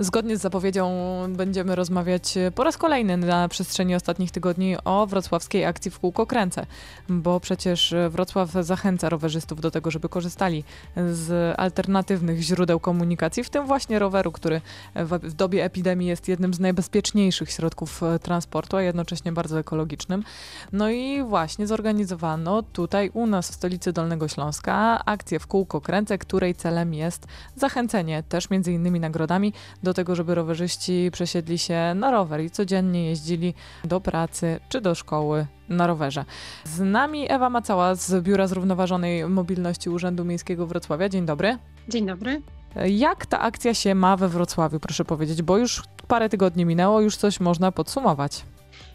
Zgodnie 0.00 0.36
z 0.36 0.40
zapowiedzią 0.40 0.92
będziemy 1.28 1.74
rozmawiać 1.74 2.34
po 2.54 2.64
raz 2.64 2.76
kolejny 2.76 3.16
na 3.16 3.48
przestrzeni 3.48 3.94
ostatnich 3.94 4.30
tygodni 4.30 4.76
o 4.84 5.06
wrocławskiej 5.06 5.64
akcji 5.64 5.90
w 5.90 5.98
kółko 5.98 6.26
kręcę, 6.26 6.66
bo 7.08 7.40
przecież 7.40 7.94
Wrocław 8.10 8.50
zachęca 8.50 9.08
rowerzystów 9.08 9.60
do 9.60 9.70
tego, 9.70 9.90
żeby 9.90 10.08
korzystali 10.08 10.64
z 11.12 11.54
alternatywnych 11.58 12.40
źródeł 12.40 12.80
komunikacji, 12.80 13.44
w 13.44 13.50
tym 13.50 13.66
właśnie 13.66 13.98
roweru, 13.98 14.32
który 14.32 14.60
w, 14.94 15.32
dobie 15.34 15.64
epidemii 15.64 16.08
jest 16.08 16.28
jednym 16.28 16.54
z 16.54 16.60
najbezpieczniejszych 16.60 17.50
środków 17.50 18.00
transportu, 18.22 18.76
a 18.76 18.82
jednocześnie 18.82 19.32
bardzo 19.32 19.58
ekologicznym. 19.58 20.24
No 20.72 20.90
i 20.90 21.22
właśnie 21.22 21.66
zorganizowano 21.66 22.62
tutaj 22.62 23.10
u 23.14 23.26
nas 23.26 23.50
w 23.50 23.54
stolicy 23.54 23.92
Dolnego 23.92 24.28
Śląska 24.28 25.04
akcję 25.04 25.38
w 25.38 25.46
kółko 25.46 25.80
kręcę, 25.80 26.18
której 26.18 26.54
celem 26.54 26.94
jest 26.94 27.26
zachęcenie 27.56 28.22
też 28.22 28.50
między 28.50 28.72
innymi 28.72 29.00
nagrodami 29.00 29.52
do 29.82 29.89
tego, 29.94 30.14
żeby 30.14 30.34
rowerzyści 30.34 31.10
przesiedli 31.12 31.58
się 31.58 31.92
na 31.94 32.10
rower 32.10 32.40
i 32.40 32.50
codziennie 32.50 33.06
jeździli 33.06 33.54
do 33.84 34.00
pracy 34.00 34.60
czy 34.68 34.80
do 34.80 34.94
szkoły 34.94 35.46
na 35.68 35.86
rowerze. 35.86 36.24
Z 36.64 36.80
nami 36.80 37.32
Ewa 37.32 37.50
Macała 37.50 37.94
z 37.94 38.24
Biura 38.24 38.46
Zrównoważonej 38.46 39.28
Mobilności 39.28 39.90
Urzędu 39.90 40.24
Miejskiego 40.24 40.66
Wrocławia. 40.66 41.08
Dzień 41.08 41.26
dobry. 41.26 41.58
Dzień 41.88 42.06
dobry. 42.06 42.42
Jak 42.86 43.26
ta 43.26 43.40
akcja 43.40 43.74
się 43.74 43.94
ma 43.94 44.16
we 44.16 44.28
Wrocławiu, 44.28 44.80
proszę 44.80 45.04
powiedzieć, 45.04 45.42
bo 45.42 45.58
już 45.58 45.82
parę 46.08 46.28
tygodni 46.28 46.64
minęło, 46.64 47.00
już 47.00 47.16
coś 47.16 47.40
można 47.40 47.72
podsumować. 47.72 48.44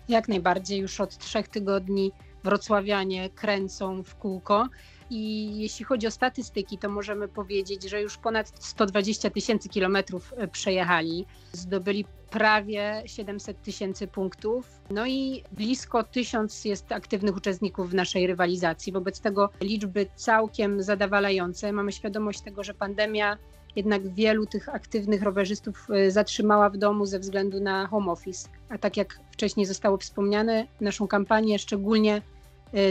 Jak 0.09 0.27
najbardziej, 0.27 0.79
już 0.79 1.01
od 1.01 1.17
trzech 1.17 1.47
tygodni 1.47 2.11
wrocławianie 2.43 3.29
kręcą 3.29 4.03
w 4.03 4.15
kółko. 4.15 4.67
I 5.09 5.51
jeśli 5.59 5.85
chodzi 5.85 6.07
o 6.07 6.11
statystyki, 6.11 6.77
to 6.77 6.89
możemy 6.89 7.27
powiedzieć, 7.27 7.89
że 7.89 8.01
już 8.01 8.17
ponad 8.17 8.51
120 8.59 9.29
tysięcy 9.29 9.69
kilometrów 9.69 10.33
e, 10.37 10.47
przejechali, 10.47 11.25
zdobyli 11.51 12.05
prawie 12.29 13.03
700 13.05 13.61
tysięcy 13.61 14.07
punktów, 14.07 14.81
no 14.89 15.07
i 15.07 15.43
blisko 15.51 16.03
tysiąc 16.03 16.65
jest 16.65 16.91
aktywnych 16.91 17.37
uczestników 17.37 17.89
w 17.89 17.93
naszej 17.93 18.27
rywalizacji. 18.27 18.93
Wobec 18.93 19.19
tego 19.19 19.49
liczby 19.61 20.07
całkiem 20.15 20.83
zadowalające. 20.83 21.71
Mamy 21.71 21.91
świadomość 21.91 22.41
tego, 22.41 22.63
że 22.63 22.73
pandemia 22.73 23.37
jednak 23.75 24.13
wielu 24.13 24.45
tych 24.45 24.69
aktywnych 24.69 25.23
rowerzystów 25.23 25.87
e, 25.89 26.11
zatrzymała 26.11 26.69
w 26.69 26.77
domu 26.77 27.05
ze 27.05 27.19
względu 27.19 27.59
na 27.59 27.87
home 27.87 28.11
office. 28.11 28.49
A 28.69 28.77
tak 28.77 28.97
jak 28.97 29.19
wcześniej 29.31 29.65
zostało 29.65 29.97
wspomniane, 29.97 30.67
naszą 30.81 31.07
kampanię 31.07 31.59
szczególnie 31.59 32.21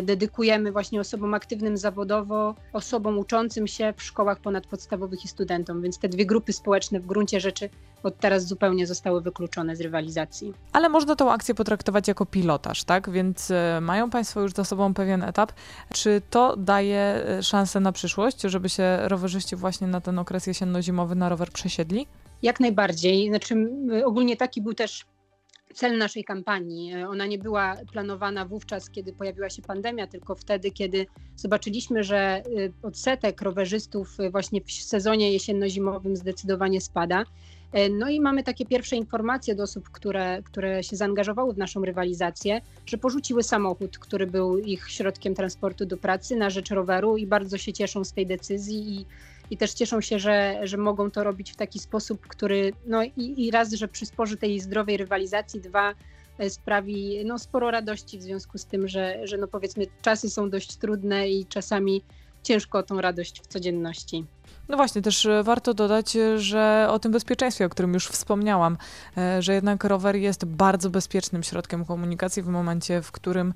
dedykujemy 0.03 0.73
właśnie 0.73 1.01
osobom 1.01 1.35
aktywnym 1.35 1.77
zawodowo, 1.77 2.55
osobom 2.73 3.19
uczącym 3.19 3.67
się 3.67 3.95
w 3.97 4.03
szkołach 4.03 4.41
ponadpodstawowych 4.41 5.25
i 5.25 5.29
studentom, 5.29 5.83
więc 5.83 5.99
te 5.99 6.09
dwie 6.09 6.27
grupy 6.27 6.53
społeczne 6.53 7.01
w 7.01 7.07
gruncie 7.07 7.41
rzeczy 7.41 7.69
od 8.03 8.19
teraz 8.19 8.47
zupełnie 8.47 8.87
zostały 8.87 9.21
wykluczone 9.21 9.77
z 9.77 9.81
rywalizacji. 9.81 10.55
Ale 10.73 10.89
można 10.89 11.17
tą 11.17 11.33
akcję 11.33 11.55
potraktować 11.55 12.09
jako 12.09 12.27
pilotaż, 12.27 12.85
tak? 12.85 13.11
Więc 13.11 13.51
y, 13.51 13.55
mają 13.81 14.11
Państwo 14.11 14.41
już 14.41 14.53
za 14.53 14.65
sobą 14.65 14.95
pewien 14.95 15.23
etap. 15.23 15.53
Czy 15.93 16.23
to 16.31 16.57
daje 16.57 17.25
y, 17.39 17.43
szansę 17.43 17.81
na 17.81 17.93
przyszłość, 17.93 18.43
żeby 18.43 18.69
się 18.69 18.99
rowerzyści 19.03 19.57
właśnie 19.57 19.87
na 19.87 20.01
ten 20.01 20.19
okres 20.19 20.47
jesienno-zimowy 20.47 21.15
na 21.15 21.29
rower 21.29 21.51
przesiedli? 21.53 22.07
Jak 22.43 22.61
najbardziej. 22.61 23.29
Znaczy, 23.29 23.55
ogólnie 24.05 24.37
taki 24.37 24.63
był 24.63 24.75
też 24.75 25.07
cel 25.75 25.99
naszej 25.99 26.25
kampanii. 26.25 26.93
E, 26.93 27.09
ona 27.09 27.27
nie 27.27 27.39
była 27.39 27.77
planowana 27.93 28.45
wówczas, 28.45 28.91
kiedy 28.91 29.13
pojawiła 29.13 29.51
się 29.51 29.63
pandemia, 29.63 30.07
tylko 30.07 30.35
wtedy, 30.35 30.71
kiedy 30.71 31.07
zobaczyliśmy, 31.37 32.05
że 32.05 32.19
e, 32.19 32.43
odsetek 32.83 33.43
rowerzystów 33.43 34.21
e, 34.21 34.31
właśnie 34.31 34.61
w 34.61 34.73
sezonie 34.73 35.33
jesienno-zimowym 35.33 36.17
zdecydowanie 36.17 36.81
spada. 36.81 37.25
No 37.91 38.09
i 38.09 38.21
mamy 38.21 38.43
takie 38.43 38.67
pierwsze 38.67 38.97
informacje 38.97 39.55
do 39.55 39.63
osób, 39.63 39.91
które, 39.91 40.43
które 40.43 40.83
się 40.83 40.97
zaangażowały 40.97 41.55
w 41.55 41.59
naszą 41.59 41.85
rywalizację, 41.85 42.61
że 42.87 42.99
porzuciły 42.99 43.43
samochód, 43.43 43.99
który 43.99 44.27
był 44.27 44.59
ich 44.59 44.91
środkiem 44.91 45.35
transportu 45.35 45.87
do 45.87 45.97
pracy 45.97 46.37
na 46.37 46.51
rzecz 46.51 46.71
roweru 46.71 47.17
i 47.17 47.27
bardzo 47.27 47.59
się 47.59 47.73
cieszą 47.73 48.05
z 48.05 48.13
tej 48.13 48.27
decyzji 48.27 49.01
i 49.01 49.07
i 49.51 49.57
też 49.57 49.75
cieszą 49.75 50.01
się, 50.01 50.19
że, 50.19 50.61
że 50.63 50.77
mogą 50.77 51.11
to 51.11 51.25
robić 51.25 51.53
w 51.53 51.57
taki 51.57 51.79
sposób, 51.79 52.27
który 52.27 52.73
no 52.87 53.05
i, 53.05 53.13
i 53.17 53.51
raz, 53.51 53.73
że 53.73 53.89
przysporzy 53.89 54.37
tej 54.37 54.61
zdrowej 54.61 54.97
rywalizacji, 54.97 55.61
dwa, 55.61 55.95
e, 56.39 56.51
sprawi 56.51 57.25
no, 57.25 57.39
sporo 57.39 57.71
radości 57.71 58.19
w 58.19 58.23
związku 58.23 58.59
z 58.59 58.67
tym, 58.67 58.89
że, 58.89 59.27
że 59.27 59.39
no 59.39 59.49
powiedzmy 59.49 59.87
czasy 60.03 60.31
są 60.31 60.51
dość 60.51 60.77
trudne 60.77 61.29
i 61.29 61.47
czasami 61.47 62.03
ciężko 62.43 62.79
o 62.79 62.83
tą 62.83 63.01
radość 63.01 63.41
w 63.43 63.47
codzienności. 63.47 64.25
No 64.69 64.77
właśnie, 64.77 65.03
też 65.03 65.27
e, 65.27 65.43
warto 65.43 65.75
dodać, 65.75 66.17
e, 66.17 66.39
że 66.39 66.87
o 66.91 66.99
tym 66.99 67.13
bezpieczeństwie, 67.13 67.67
o 67.67 67.69
którym 67.69 67.95
już 67.95 68.09
wspomniałam, 68.09 68.77
e, 69.17 69.43
że 69.43 69.55
jednak 69.55 69.85
rower 69.85 70.17
jest 70.17 70.45
bardzo 70.45 70.91
bezpiecznym 70.91 71.43
środkiem 71.43 71.85
komunikacji 71.85 72.43
w 72.43 72.47
momencie, 72.47 73.03
w 73.03 73.13
którym 73.13 73.55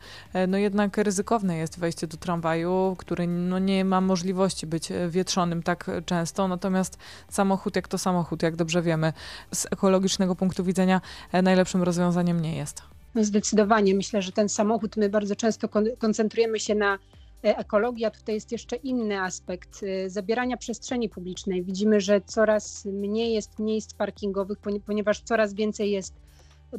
no 0.48 0.58
jednak 0.58 0.98
ryzykowne 0.98 1.56
jest 1.56 1.78
wejście 1.78 2.06
do 2.06 2.16
tramwaju, 2.16 2.96
który 2.98 3.26
no 3.26 3.58
nie 3.58 3.84
ma 3.84 4.00
możliwości 4.00 4.66
być 4.66 4.88
wietrzonym 5.08 5.62
tak 5.62 5.90
często, 6.06 6.48
natomiast 6.48 6.98
samochód 7.28 7.76
jak 7.76 7.88
to 7.88 7.98
samochód, 7.98 8.42
jak 8.42 8.56
dobrze 8.56 8.82
wiemy, 8.82 9.12
z 9.54 9.66
ekologicznego 9.66 10.34
punktu 10.34 10.64
widzenia 10.64 11.00
najlepszym 11.42 11.82
rozwiązaniem 11.82 12.40
nie 12.40 12.56
jest. 12.56 12.82
No 13.14 13.24
zdecydowanie. 13.24 13.94
Myślę, 13.94 14.22
że 14.22 14.32
ten 14.32 14.48
samochód, 14.48 14.96
my 14.96 15.08
bardzo 15.08 15.36
często 15.36 15.68
koncentrujemy 15.98 16.60
się 16.60 16.74
na 16.74 16.98
ekologia 17.42 18.10
tutaj 18.10 18.34
jest 18.34 18.52
jeszcze 18.52 18.76
inny 18.76 19.20
aspekt 19.20 19.80
e, 19.82 20.10
zabierania 20.10 20.56
przestrzeni 20.56 21.08
publicznej. 21.08 21.62
Widzimy, 21.62 22.00
że 22.00 22.20
coraz 22.20 22.84
mniej 22.84 23.34
jest 23.34 23.58
miejsc 23.58 23.94
parkingowych, 23.94 24.58
ponieważ 24.86 25.20
coraz 25.20 25.54
więcej 25.54 25.90
jest 25.90 26.14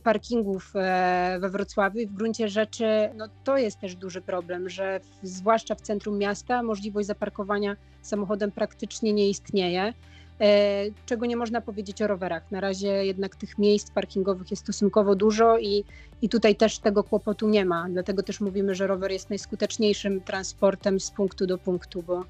parkingów 0.04 0.72
e, 0.76 1.38
we 1.42 1.50
Wrocławiu 1.50 2.00
i 2.00 2.08
w 2.08 2.14
gruncie 2.14 2.50
rzeczy 2.50 2.86
no, 3.16 3.30
to 3.44 3.58
jest 3.58 3.80
też 3.80 3.96
duży 3.96 4.22
problem, 4.22 4.70
że 4.70 5.00
zwłaszcza 5.24 5.76
w 5.76 5.82
centrum 5.82 6.18
miasta 6.18 6.64
możliwość 6.64 7.08
zaparkowania 7.08 7.76
samochodem 8.02 8.52
praktycznie 8.52 9.14
nie 9.14 9.30
istnieje. 9.30 9.94
E, 10.42 10.86
czego 11.06 11.26
nie 11.26 11.36
można 11.36 11.62
powiedzieć 11.62 12.02
o 12.02 12.08
rowerach. 12.08 12.52
Na 12.52 12.60
razie 12.60 12.88
jednak 12.88 13.36
tych 13.36 13.58
miejsc 13.58 13.92
parkingowych 13.92 14.52
jest 14.52 14.64
stosunkowo 14.64 15.16
dużo 15.16 15.58
i, 15.58 15.84
i 16.22 16.30
tutaj 16.30 16.56
też 16.56 16.80
tego 16.80 17.04
kłopotu 17.04 17.50
nie 17.50 17.66
ma. 17.66 17.88
Dlatego 17.90 18.24
też 18.24 18.42
mówimy, 18.42 18.76
że 18.76 18.88
rower 18.88 19.12
jest 19.12 19.30
najskuteczniejszym 19.30 20.22
transportem 20.22 21.00
z 21.00 21.12
punktu 21.12 21.48
do 21.48 21.58
punktu, 21.58 22.04
bo, 22.04 22.26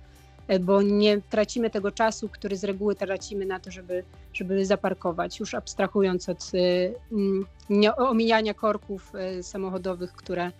e, 0.47 0.59
bo 0.59 0.81
nie 0.81 1.21
tracimy 1.29 1.69
tego 1.69 1.91
czasu, 1.91 2.29
który 2.29 2.57
z 2.57 2.63
reguły 2.63 2.95
tracimy 2.95 3.45
na 3.45 3.59
to, 3.59 3.71
żeby, 3.71 4.03
żeby 4.33 4.65
zaparkować, 4.65 5.39
już 5.39 5.53
abstrahując 5.53 6.29
od 6.29 6.51
y, 6.53 6.93
nie, 7.69 7.95
omijania 7.95 8.53
korków 8.53 9.13
y, 9.39 9.43
samochodowych, 9.43 10.13
które, 10.13 10.51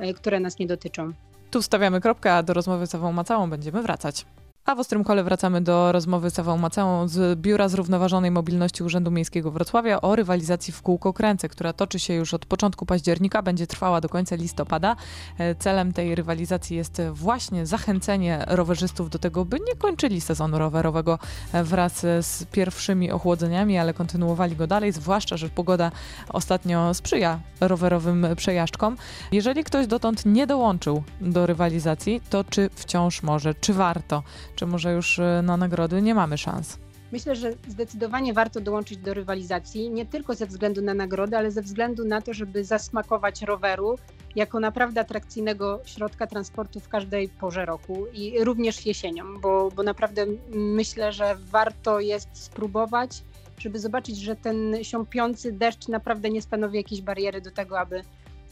y, 0.00 0.14
które 0.14 0.40
nas 0.40 0.58
nie 0.58 0.66
dotyczą. 0.66 1.12
Tu 1.50 1.62
wstawiamy 1.62 2.00
kropkę, 2.00 2.34
a 2.34 2.42
do 2.42 2.54
rozmowy 2.54 2.86
z 2.86 2.94
Ewą 2.94 3.12
Macałą 3.12 3.50
będziemy 3.50 3.82
wracać. 3.82 4.26
A 4.68 4.74
w 4.74 4.80
Ostrym 4.80 5.04
Kole 5.04 5.24
wracamy 5.24 5.60
do 5.60 5.92
rozmowy 5.92 6.30
z 6.30 6.38
Ewą 6.38 6.56
Macałą 6.56 7.08
z 7.08 7.38
Biura 7.40 7.68
Zrównoważonej 7.68 8.30
Mobilności 8.30 8.82
Urzędu 8.82 9.10
Miejskiego 9.10 9.50
Wrocławia 9.50 10.00
o 10.00 10.16
rywalizacji 10.16 10.72
w 10.72 10.82
kółko 10.82 11.12
kręce, 11.12 11.48
która 11.48 11.72
toczy 11.72 11.98
się 11.98 12.14
już 12.14 12.34
od 12.34 12.46
początku 12.46 12.86
października, 12.86 13.42
będzie 13.42 13.66
trwała 13.66 14.00
do 14.00 14.08
końca 14.08 14.36
listopada. 14.36 14.96
E, 15.38 15.54
celem 15.54 15.92
tej 15.92 16.14
rywalizacji 16.14 16.76
jest 16.76 17.02
właśnie 17.12 17.66
zachęcenie 17.66 18.44
rowerzystów 18.48 19.10
do 19.10 19.18
tego, 19.18 19.44
by 19.44 19.56
nie 19.68 19.74
kończyli 19.78 20.20
sezonu 20.20 20.58
rowerowego 20.58 21.18
e, 21.52 21.64
wraz 21.64 21.98
z 22.20 22.44
pierwszymi 22.52 23.10
ochłodzeniami, 23.10 23.78
ale 23.78 23.94
kontynuowali 23.94 24.56
go 24.56 24.66
dalej, 24.66 24.92
zwłaszcza, 24.92 25.36
że 25.36 25.48
pogoda 25.48 25.90
ostatnio 26.28 26.94
sprzyja 26.94 27.40
rowerowym 27.60 28.26
przejażdżkom. 28.36 28.96
Jeżeli 29.32 29.64
ktoś 29.64 29.86
dotąd 29.86 30.26
nie 30.26 30.46
dołączył 30.46 31.02
do 31.20 31.46
rywalizacji, 31.46 32.20
to 32.30 32.44
czy 32.44 32.70
wciąż 32.74 33.22
może, 33.22 33.54
czy 33.54 33.74
warto? 33.74 34.22
Czy 34.58 34.66
może 34.66 34.92
już 34.92 35.18
y, 35.18 35.22
na 35.42 35.56
nagrody 35.56 36.02
nie 36.02 36.14
mamy 36.14 36.38
szans? 36.38 36.78
Myślę, 37.12 37.36
że 37.36 37.52
zdecydowanie 37.68 38.34
warto 38.34 38.60
dołączyć 38.60 38.98
do 38.98 39.14
rywalizacji, 39.14 39.90
nie 39.90 40.06
tylko 40.06 40.34
ze 40.34 40.46
względu 40.46 40.82
na 40.82 40.94
nagrody, 40.94 41.36
ale 41.36 41.50
ze 41.50 41.62
względu 41.62 42.04
na 42.04 42.20
to, 42.20 42.34
żeby 42.34 42.64
zasmakować 42.64 43.42
roweru 43.42 43.98
jako 44.36 44.60
naprawdę 44.60 45.00
atrakcyjnego 45.00 45.80
środka 45.84 46.26
transportu 46.26 46.80
w 46.80 46.88
każdej 46.88 47.28
porze 47.28 47.64
roku 47.64 48.06
i 48.12 48.44
również 48.44 48.86
jesienią, 48.86 49.40
bo, 49.40 49.70
bo 49.76 49.82
naprawdę 49.82 50.26
myślę, 50.54 51.12
że 51.12 51.36
warto 51.50 52.00
jest 52.00 52.28
spróbować, 52.32 53.22
żeby 53.58 53.78
zobaczyć, 53.78 54.18
że 54.18 54.36
ten 54.36 54.76
siąpiący 54.82 55.52
deszcz 55.52 55.88
naprawdę 55.88 56.30
nie 56.30 56.42
stanowi 56.42 56.76
jakiejś 56.76 57.02
bariery 57.02 57.40
do 57.40 57.50
tego, 57.50 57.80
aby 57.80 58.02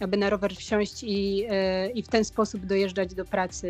aby 0.00 0.16
na 0.16 0.30
rower 0.30 0.56
wsiąść 0.56 1.02
i, 1.02 1.44
e, 1.48 1.90
i 1.90 2.02
w 2.02 2.08
ten 2.08 2.24
sposób 2.24 2.66
dojeżdżać 2.66 3.14
do 3.14 3.24
pracy 3.24 3.68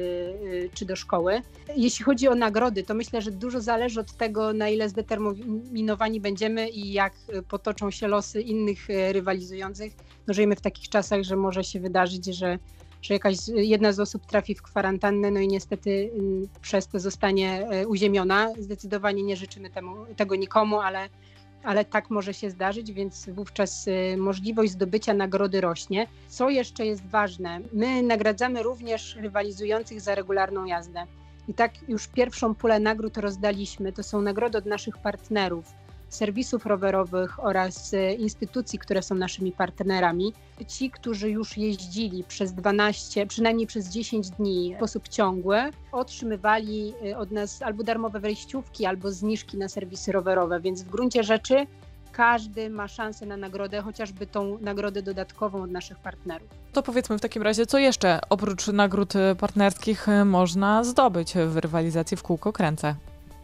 e, 0.65 0.69
czy 0.69 0.85
do 0.85 0.97
szkoły. 0.97 1.43
Jeśli 1.77 2.05
chodzi 2.05 2.29
o 2.29 2.35
nagrody, 2.35 2.83
to 2.83 2.95
myślę, 2.95 3.23
że 3.23 3.31
dużo 3.31 3.61
zależy 3.61 4.01
od 4.01 4.13
tego, 4.13 4.53
na 4.53 4.69
ile 4.69 4.89
zdeterminowani 4.89 6.21
będziemy 6.21 6.69
i 6.69 6.93
jak 6.93 7.13
potoczą 7.49 7.91
się 7.91 8.09
losy 8.09 8.43
innych 8.43 8.91
e, 8.91 9.13
rywalizujących. 9.13 9.93
No, 10.27 10.35
żyjemy 10.35 10.57
w 10.57 10.61
takich 10.61 10.89
czasach, 10.89 11.23
że 11.23 11.37
może 11.37 11.65
się 11.65 11.81
wydarzyć, 11.81 12.25
że 12.25 12.59
że 13.03 13.15
jakaś 13.15 13.37
jedna 13.49 13.93
z 13.93 14.01
osób 14.01 14.27
trafi 14.27 14.55
w 14.55 14.63
kwarantannę, 14.63 15.31
no 15.31 15.41
i 15.41 15.49
niestety 15.49 16.11
mm, 16.15 16.49
przez 16.63 16.89
to 16.89 17.01
zostanie 17.01 17.69
uziemiona. 17.89 18.53
Zdecydowanie 18.59 19.23
nie 19.23 19.37
życzymy 19.37 19.71
temu, 19.71 19.97
tego 20.17 20.37
nikomu, 20.37 20.81
ale 20.81 21.09
ale 21.63 21.85
tak 21.85 22.11
może 22.11 22.35
się 22.35 22.51
zdarzyć, 22.51 22.93
więc 22.93 23.31
wówczas 23.31 23.89
y, 23.89 24.17
możliwość 24.17 24.73
zdobycia 24.73 25.15
nagrody 25.15 25.61
rośnie. 25.61 26.07
Co 26.29 26.51
jeszcze 26.51 26.87
jest 26.87 27.07
ważne, 27.07 27.61
my 27.73 28.03
nagradzamy 28.03 28.63
również 28.63 29.17
rywalizujących 29.17 30.01
za 30.01 30.15
regularną 30.15 30.65
jazdę. 30.65 31.07
I 31.49 31.55
tak 31.55 31.89
już 31.89 32.09
pierwszą 32.09 32.55
pulę 32.55 32.81
nagród 32.81 33.17
rozdaliśmy. 33.17 33.93
To 33.93 34.03
są 34.03 34.23
nagrody 34.23 34.59
od 34.59 34.67
naszych 34.67 34.99
partnerów 34.99 35.86
serwisów 36.09 36.67
rowerowych 36.67 37.45
oraz 37.45 37.95
e, 37.95 38.15
instytucji, 38.15 38.79
które 38.79 39.03
są 39.03 39.15
naszymi 39.15 39.53
partnerami. 39.53 40.33
Ci, 40.67 40.91
którzy 40.91 41.31
już 41.31 41.57
jeździli 41.57 42.25
przez 42.25 42.53
12, 42.53 43.27
przynajmniej 43.27 43.67
przez 43.67 43.89
10 43.89 44.31
dni 44.31 44.75
w 44.75 44.77
sposób 44.77 45.09
ciągły, 45.09 45.59
otrzymywali 45.93 46.95
e, 47.07 47.19
od 47.19 47.31
nas 47.31 47.63
albo 47.63 47.83
darmowe 47.83 48.21
wejściówki, 48.21 48.87
albo 48.87 49.13
zniżki 49.13 49.59
na 49.59 49.69
serwisy 49.69 50.13
rowerowe, 50.13 50.61
więc 50.61 50.83
w 50.83 50.91
gruncie 50.91 51.23
rzeczy 51.23 51.67
każdy 52.13 52.71
ma 52.71 52.89
szansę 52.89 53.27
na 53.27 53.37
nagrodę, 53.37 53.83
chociażby 53.83 54.27
tą 54.27 54.59
nagrodę 54.59 55.03
dodatkową 55.03 55.63
od 55.63 55.71
naszych 55.71 55.99
partnerów. 55.99 56.49
To 56.73 56.83
powiedzmy 56.83 57.19
w 57.19 57.21
takim 57.21 57.43
razie, 57.43 57.67
co 57.67 57.79
jeszcze 57.79 58.21
oprócz 58.31 58.69
nagród 58.69 59.13
partnerskich 59.39 60.07
można 60.25 60.85
zdobyć 60.85 61.35
w 61.47 61.57
rywalizacji 61.57 62.17
w 62.17 62.23
kółko 62.23 62.53
kręcę? 62.53 62.95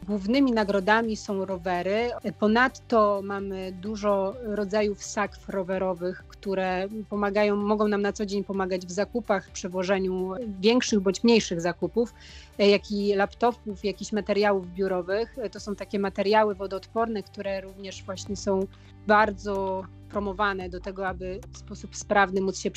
Głównymi 0.06 0.52
nagrodami 0.52 1.16
są 1.16 1.44
rowery. 1.44 2.10
Ponadto 2.38 3.20
mamy 3.24 3.72
dużo 3.72 4.34
rodzajów 4.42 5.04
sakw 5.04 5.48
rowerowych, 5.48 6.24
które 6.28 6.88
pomagają, 7.08 7.56
mogą 7.56 7.88
nam 7.88 8.02
na 8.02 8.12
co 8.12 8.26
dzień 8.26 8.44
pomagać 8.44 8.86
w 8.86 8.90
zakupach, 8.90 9.50
przewożeniu 9.50 10.32
większych 10.60 11.00
bądź 11.00 11.24
mniejszych 11.24 11.60
zakupów, 11.60 12.14
jak 12.58 12.90
i 12.90 13.14
laptopów, 13.14 13.84
jakichś 13.84 14.12
materiałów 14.12 14.74
biurowych. 14.74 15.36
To 15.52 15.60
są 15.60 15.76
takie 15.76 15.98
materiały 15.98 16.54
wodoodporne, 16.54 17.22
które 17.22 17.60
również 17.60 18.02
właśnie 18.02 18.36
są 18.36 18.66
bardzo 19.06 19.84
promowane 20.12 20.68
do 20.68 20.80
tego, 20.80 21.08
aby 21.08 21.40
w 21.52 21.58
sposób 21.58 21.96
sprawny 21.96 22.40
móc 22.40 22.58
się 22.58 22.70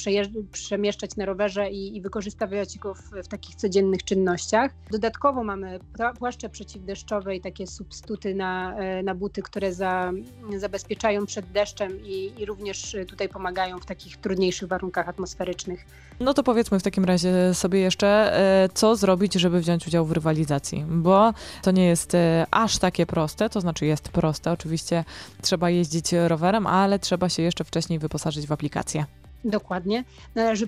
przemieszczać 0.52 1.16
na 1.16 1.26
rowerze 1.26 1.70
i, 1.70 1.98
i 1.98 2.02
wykorzystywać 2.02 2.78
go 2.78 2.94
w, 2.94 3.02
w, 3.24 3.28
takich 3.28 3.56
codziennych 3.56 4.04
czynnościach. 4.04 4.72
Dodatkowo 4.92 5.44
mamy 5.44 5.80
płaszcze 6.20 6.50
przeciwdeszczowe 6.50 7.36
i 7.36 7.42
takie 7.42 7.68
substytuty 7.68 8.36
na, 8.36 8.76
e, 8.76 9.04
na 9.04 9.16
buty, 9.16 9.42
które 9.42 9.74
za, 9.74 10.12
zabezpieczają 10.58 11.26
przed 11.26 11.52
deszczem 11.52 12.06
i, 12.06 12.32
i 12.38 12.46
również 12.46 12.96
tutaj 13.08 13.30
pomagają 13.30 13.80
w 13.80 13.86
takich 13.86 14.18
trudniejszych 14.18 14.70
warunkach 14.70 15.10
atmosferycznych. 15.10 15.86
No 16.20 16.34
to 16.34 16.44
powiedzmy 16.44 16.80
w 16.80 16.84
takim 16.84 17.06
razie 17.06 17.54
sobie 17.54 17.80
jeszcze, 17.80 18.08
e, 18.08 18.70
co 18.74 18.96
zrobić, 18.96 19.34
żeby 19.34 19.60
wziąć 19.60 19.88
udział 19.88 20.06
w 20.06 20.12
rywalizacji, 20.12 20.86
bo 20.88 21.34
to 21.62 21.72
nie 21.72 21.86
jest 21.86 22.16
e, 22.16 22.46
aż 22.52 22.78
takie 22.78 23.06
proste, 23.06 23.50
to 23.50 23.62
znaczy 23.62 23.86
jest 23.86 24.10
proste, 24.10 24.52
oczywiście 24.52 25.04
trzeba 25.42 25.70
jeździć 25.70 26.12
rowerem, 26.28 26.68
ale 26.68 27.00
trzeba 27.00 27.25
się 27.30 27.44
jeszcze 27.44 27.64
wcześniej 27.64 28.00
wyposażyć 28.00 28.48
w 28.48 28.52
aplikację. 28.52 29.06
Dokładnie. 29.46 30.04
Należy 30.36 30.68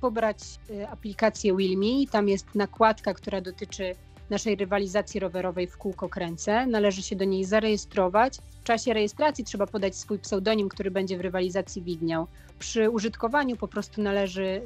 pobrać 0.00 0.38
y, 0.70 0.88
aplikację 0.88 1.56
Wilmi. 1.56 2.08
Tam 2.08 2.28
jest 2.28 2.54
nakładka, 2.54 3.14
która 3.14 3.40
dotyczy 3.40 3.94
naszej 4.30 4.56
rywalizacji 4.56 5.20
rowerowej 5.20 5.66
w 5.66 5.76
kółko 5.76 6.08
kręcę. 6.08 6.66
Należy 6.66 7.02
się 7.02 7.16
do 7.16 7.24
niej 7.24 7.44
zarejestrować. 7.44 8.38
W 8.60 8.64
czasie 8.64 8.92
rejestracji 8.92 9.44
trzeba 9.44 9.66
podać 9.66 9.96
swój 9.96 10.18
pseudonim, 10.18 10.68
który 10.68 10.90
będzie 10.90 11.18
w 11.18 11.20
rywalizacji 11.20 11.82
widniał. 11.82 12.26
Przy 12.58 12.90
użytkowaniu 12.90 13.56
po 13.56 13.68
prostu 13.68 14.02
należy, 14.02 14.42
y, 14.42 14.62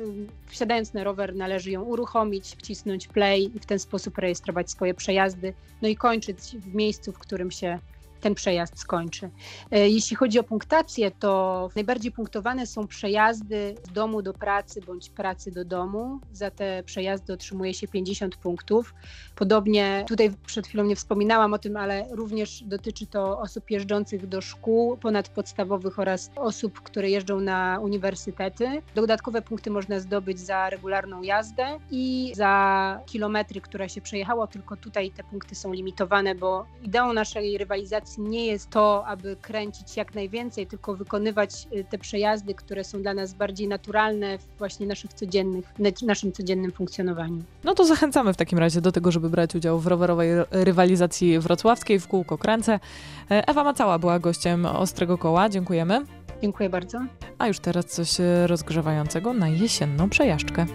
wsiadając 0.46 0.94
na 0.94 1.04
rower, 1.04 1.34
należy 1.34 1.70
ją 1.70 1.82
uruchomić, 1.82 2.56
wcisnąć 2.58 3.08
play 3.08 3.50
i 3.56 3.60
w 3.60 3.66
ten 3.66 3.78
sposób 3.78 4.18
rejestrować 4.18 4.70
swoje 4.70 4.94
przejazdy, 4.94 5.54
no 5.82 5.88
i 5.88 5.96
kończyć 5.96 6.38
w 6.38 6.74
miejscu, 6.74 7.12
w 7.12 7.18
którym 7.18 7.50
się 7.50 7.78
ten 8.22 8.34
przejazd 8.34 8.78
skończy. 8.78 9.30
E, 9.70 9.88
jeśli 9.88 10.16
chodzi 10.16 10.38
o 10.38 10.42
punktację, 10.42 11.10
to 11.10 11.68
najbardziej 11.74 12.12
punktowane 12.12 12.66
są 12.66 12.86
przejazdy 12.86 13.74
z 13.88 13.92
domu 13.92 14.22
do 14.22 14.32
pracy 14.32 14.80
bądź 14.86 15.10
pracy 15.10 15.50
do 15.50 15.64
domu. 15.64 16.20
Za 16.32 16.50
te 16.50 16.82
przejazdy 16.82 17.32
otrzymuje 17.32 17.74
się 17.74 17.88
50 17.88 18.36
punktów. 18.36 18.94
Podobnie 19.36 20.04
tutaj 20.08 20.30
przed 20.46 20.66
chwilą 20.66 20.84
nie 20.84 20.96
wspominałam 20.96 21.54
o 21.54 21.58
tym, 21.58 21.76
ale 21.76 22.06
również 22.10 22.62
dotyczy 22.62 23.06
to 23.06 23.40
osób 23.40 23.70
jeżdżących 23.70 24.26
do 24.26 24.40
szkół 24.40 24.96
ponadpodstawowych 24.96 25.98
oraz 25.98 26.30
osób, 26.36 26.80
które 26.80 27.10
jeżdżą 27.10 27.40
na 27.40 27.78
uniwersytety. 27.82 28.82
Dodatkowe 28.94 29.42
punkty 29.42 29.70
można 29.70 30.00
zdobyć 30.00 30.40
za 30.40 30.70
regularną 30.70 31.22
jazdę 31.22 31.78
i 31.90 32.32
za 32.34 33.00
kilometry, 33.06 33.60
które 33.60 33.88
się 33.88 34.00
przejechało, 34.00 34.46
tylko 34.46 34.76
tutaj 34.76 35.10
te 35.10 35.24
punkty 35.24 35.54
są 35.54 35.72
limitowane, 35.72 36.34
bo 36.34 36.66
ideą 36.82 37.12
naszej 37.12 37.58
rywalizacji 37.58 38.11
nie 38.18 38.46
jest 38.46 38.70
to, 38.70 39.06
aby 39.06 39.36
kręcić 39.42 39.96
jak 39.96 40.14
najwięcej, 40.14 40.66
tylko 40.66 40.96
wykonywać 40.96 41.68
y, 41.72 41.84
te 41.84 41.98
przejazdy, 41.98 42.54
które 42.54 42.84
są 42.84 43.02
dla 43.02 43.14
nas 43.14 43.34
bardziej 43.34 43.68
naturalne 43.68 44.38
w 44.38 44.58
właśnie 44.58 44.86
naszych 44.86 45.14
codziennych, 45.14 45.64
naszym 46.02 46.32
codziennym 46.32 46.72
funkcjonowaniu. 46.72 47.42
No 47.64 47.74
to 47.74 47.84
zachęcamy 47.84 48.32
w 48.32 48.36
takim 48.36 48.58
razie 48.58 48.80
do 48.80 48.92
tego, 48.92 49.12
żeby 49.12 49.30
brać 49.30 49.54
udział 49.54 49.78
w 49.78 49.86
rowerowej 49.86 50.30
rywalizacji 50.50 51.38
wrocławskiej 51.38 52.00
w 52.00 52.08
kółko 52.08 52.38
kręcę. 52.38 52.80
E, 53.30 53.48
Ewa 53.48 53.64
Macała 53.64 53.98
była 53.98 54.18
gościem 54.18 54.66
Ostrego 54.66 55.18
Koła. 55.18 55.48
Dziękujemy. 55.48 56.04
Dziękuję 56.42 56.70
bardzo. 56.70 56.98
A 57.38 57.48
już 57.48 57.58
teraz 57.58 57.86
coś 57.86 58.20
e, 58.20 58.46
rozgrzewającego 58.46 59.32
na 59.32 59.48
jesienną 59.48 60.10
przejażdżkę. 60.10 60.66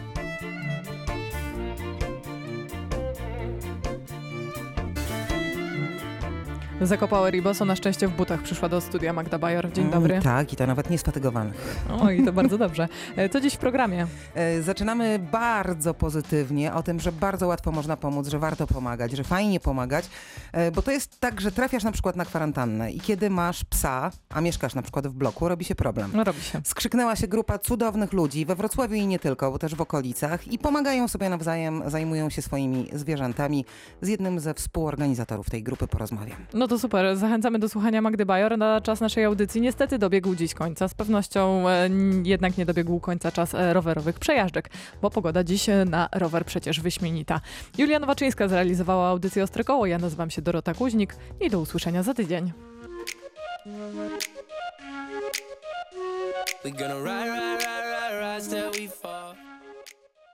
Zakopała 6.81 7.29
Riboso, 7.29 7.65
na 7.65 7.75
szczęście 7.75 8.07
w 8.07 8.11
butach 8.11 8.41
przyszła 8.41 8.69
do 8.69 8.81
studia 8.81 9.13
Magda 9.13 9.39
Bajor. 9.39 9.71
Dzień 9.71 9.89
dobry. 9.89 10.13
Mm, 10.13 10.23
tak, 10.23 10.53
i 10.53 10.55
to 10.55 10.67
nawet 10.67 10.89
nie 10.89 10.97
spatygowanych. 10.97 11.85
O, 12.01 12.09
i 12.09 12.25
to 12.25 12.33
bardzo 12.41 12.57
dobrze. 12.57 12.87
E, 13.15 13.29
co 13.29 13.41
dziś 13.41 13.53
w 13.53 13.57
programie? 13.57 14.07
E, 14.35 14.61
zaczynamy 14.61 15.19
bardzo 15.31 15.93
pozytywnie 15.93 16.73
o 16.73 16.83
tym, 16.83 16.99
że 16.99 17.11
bardzo 17.11 17.47
łatwo 17.47 17.71
można 17.71 17.97
pomóc, 17.97 18.27
że 18.27 18.39
warto 18.39 18.67
pomagać, 18.67 19.11
że 19.11 19.23
fajnie 19.23 19.59
pomagać, 19.59 20.05
e, 20.51 20.71
bo 20.71 20.81
to 20.81 20.91
jest 20.91 21.19
tak, 21.19 21.41
że 21.41 21.51
trafiasz 21.51 21.83
na 21.83 21.91
przykład 21.91 22.15
na 22.15 22.25
kwarantannę 22.25 22.91
i 22.91 22.99
kiedy 22.99 23.29
masz 23.29 23.63
psa, 23.63 24.11
a 24.29 24.41
mieszkasz 24.41 24.75
na 24.75 24.81
przykład 24.81 25.07
w 25.07 25.13
bloku, 25.13 25.47
robi 25.47 25.65
się 25.65 25.75
problem. 25.75 26.11
No 26.13 26.23
robi 26.23 26.41
się. 26.41 26.61
Skrzyknęła 26.63 27.15
się 27.15 27.27
grupa 27.27 27.59
cudownych 27.59 28.13
ludzi 28.13 28.45
we 28.45 28.55
Wrocławiu 28.55 28.95
i 28.95 29.07
nie 29.07 29.19
tylko, 29.19 29.51
bo 29.51 29.59
też 29.59 29.75
w 29.75 29.81
okolicach 29.81 30.47
i 30.47 30.59
pomagają 30.59 31.07
sobie 31.07 31.29
nawzajem, 31.29 31.83
zajmują 31.87 32.29
się 32.29 32.41
swoimi 32.41 32.89
zwierzętami. 32.93 33.65
Z 34.01 34.07
jednym 34.07 34.39
ze 34.39 34.53
współorganizatorów 34.53 35.49
tej 35.49 35.63
grupy 35.63 35.87
porozmawiam. 35.87 36.37
No 36.53 36.66
to 36.67 36.79
super. 36.79 37.17
Zachęcamy 37.17 37.59
do 37.59 37.69
słuchania 37.69 38.01
Magdy 38.01 38.25
Bajor. 38.25 38.57
Na 38.57 38.81
czas 38.81 39.01
naszej 39.01 39.23
audycji 39.23 39.61
niestety 39.61 39.97
dobiegł 39.97 40.35
dziś 40.35 40.53
końca. 40.53 40.87
Z 40.87 40.93
pewnością 40.93 41.69
e, 41.69 41.89
jednak 42.23 42.57
nie 42.57 42.65
dobiegł 42.65 42.99
końca 42.99 43.31
czas 43.31 43.55
e, 43.55 43.73
rowerowych 43.73 44.19
przejażdżek, 44.19 44.69
bo 45.01 45.09
pogoda 45.09 45.43
dziś 45.43 45.69
e, 45.69 45.85
na 45.85 46.09
rower 46.11 46.45
przecież 46.45 46.81
wyśmienita. 46.81 47.41
Julia 47.77 47.99
Nowaczyńska 47.99 48.47
zrealizowała 48.47 49.09
audycję 49.09 49.43
Ostre 49.43 49.63
Koło. 49.63 49.85
Ja 49.85 49.97
nazywam 49.97 50.29
się 50.29 50.41
Dorota 50.41 50.73
Kuźnik 50.73 51.15
i 51.41 51.49
do 51.49 51.59
usłyszenia 51.59 52.03
za 52.03 52.13
tydzień. 52.13 52.51
We 56.63 56.71
gonna 56.71 56.95
ride, 56.95 57.33
ride, 57.33 57.57
ride, 57.57 57.81
ride, 57.91 58.19
ride 58.21 58.71
till 58.71 58.71
we 58.71 58.89
fall. 58.89 59.46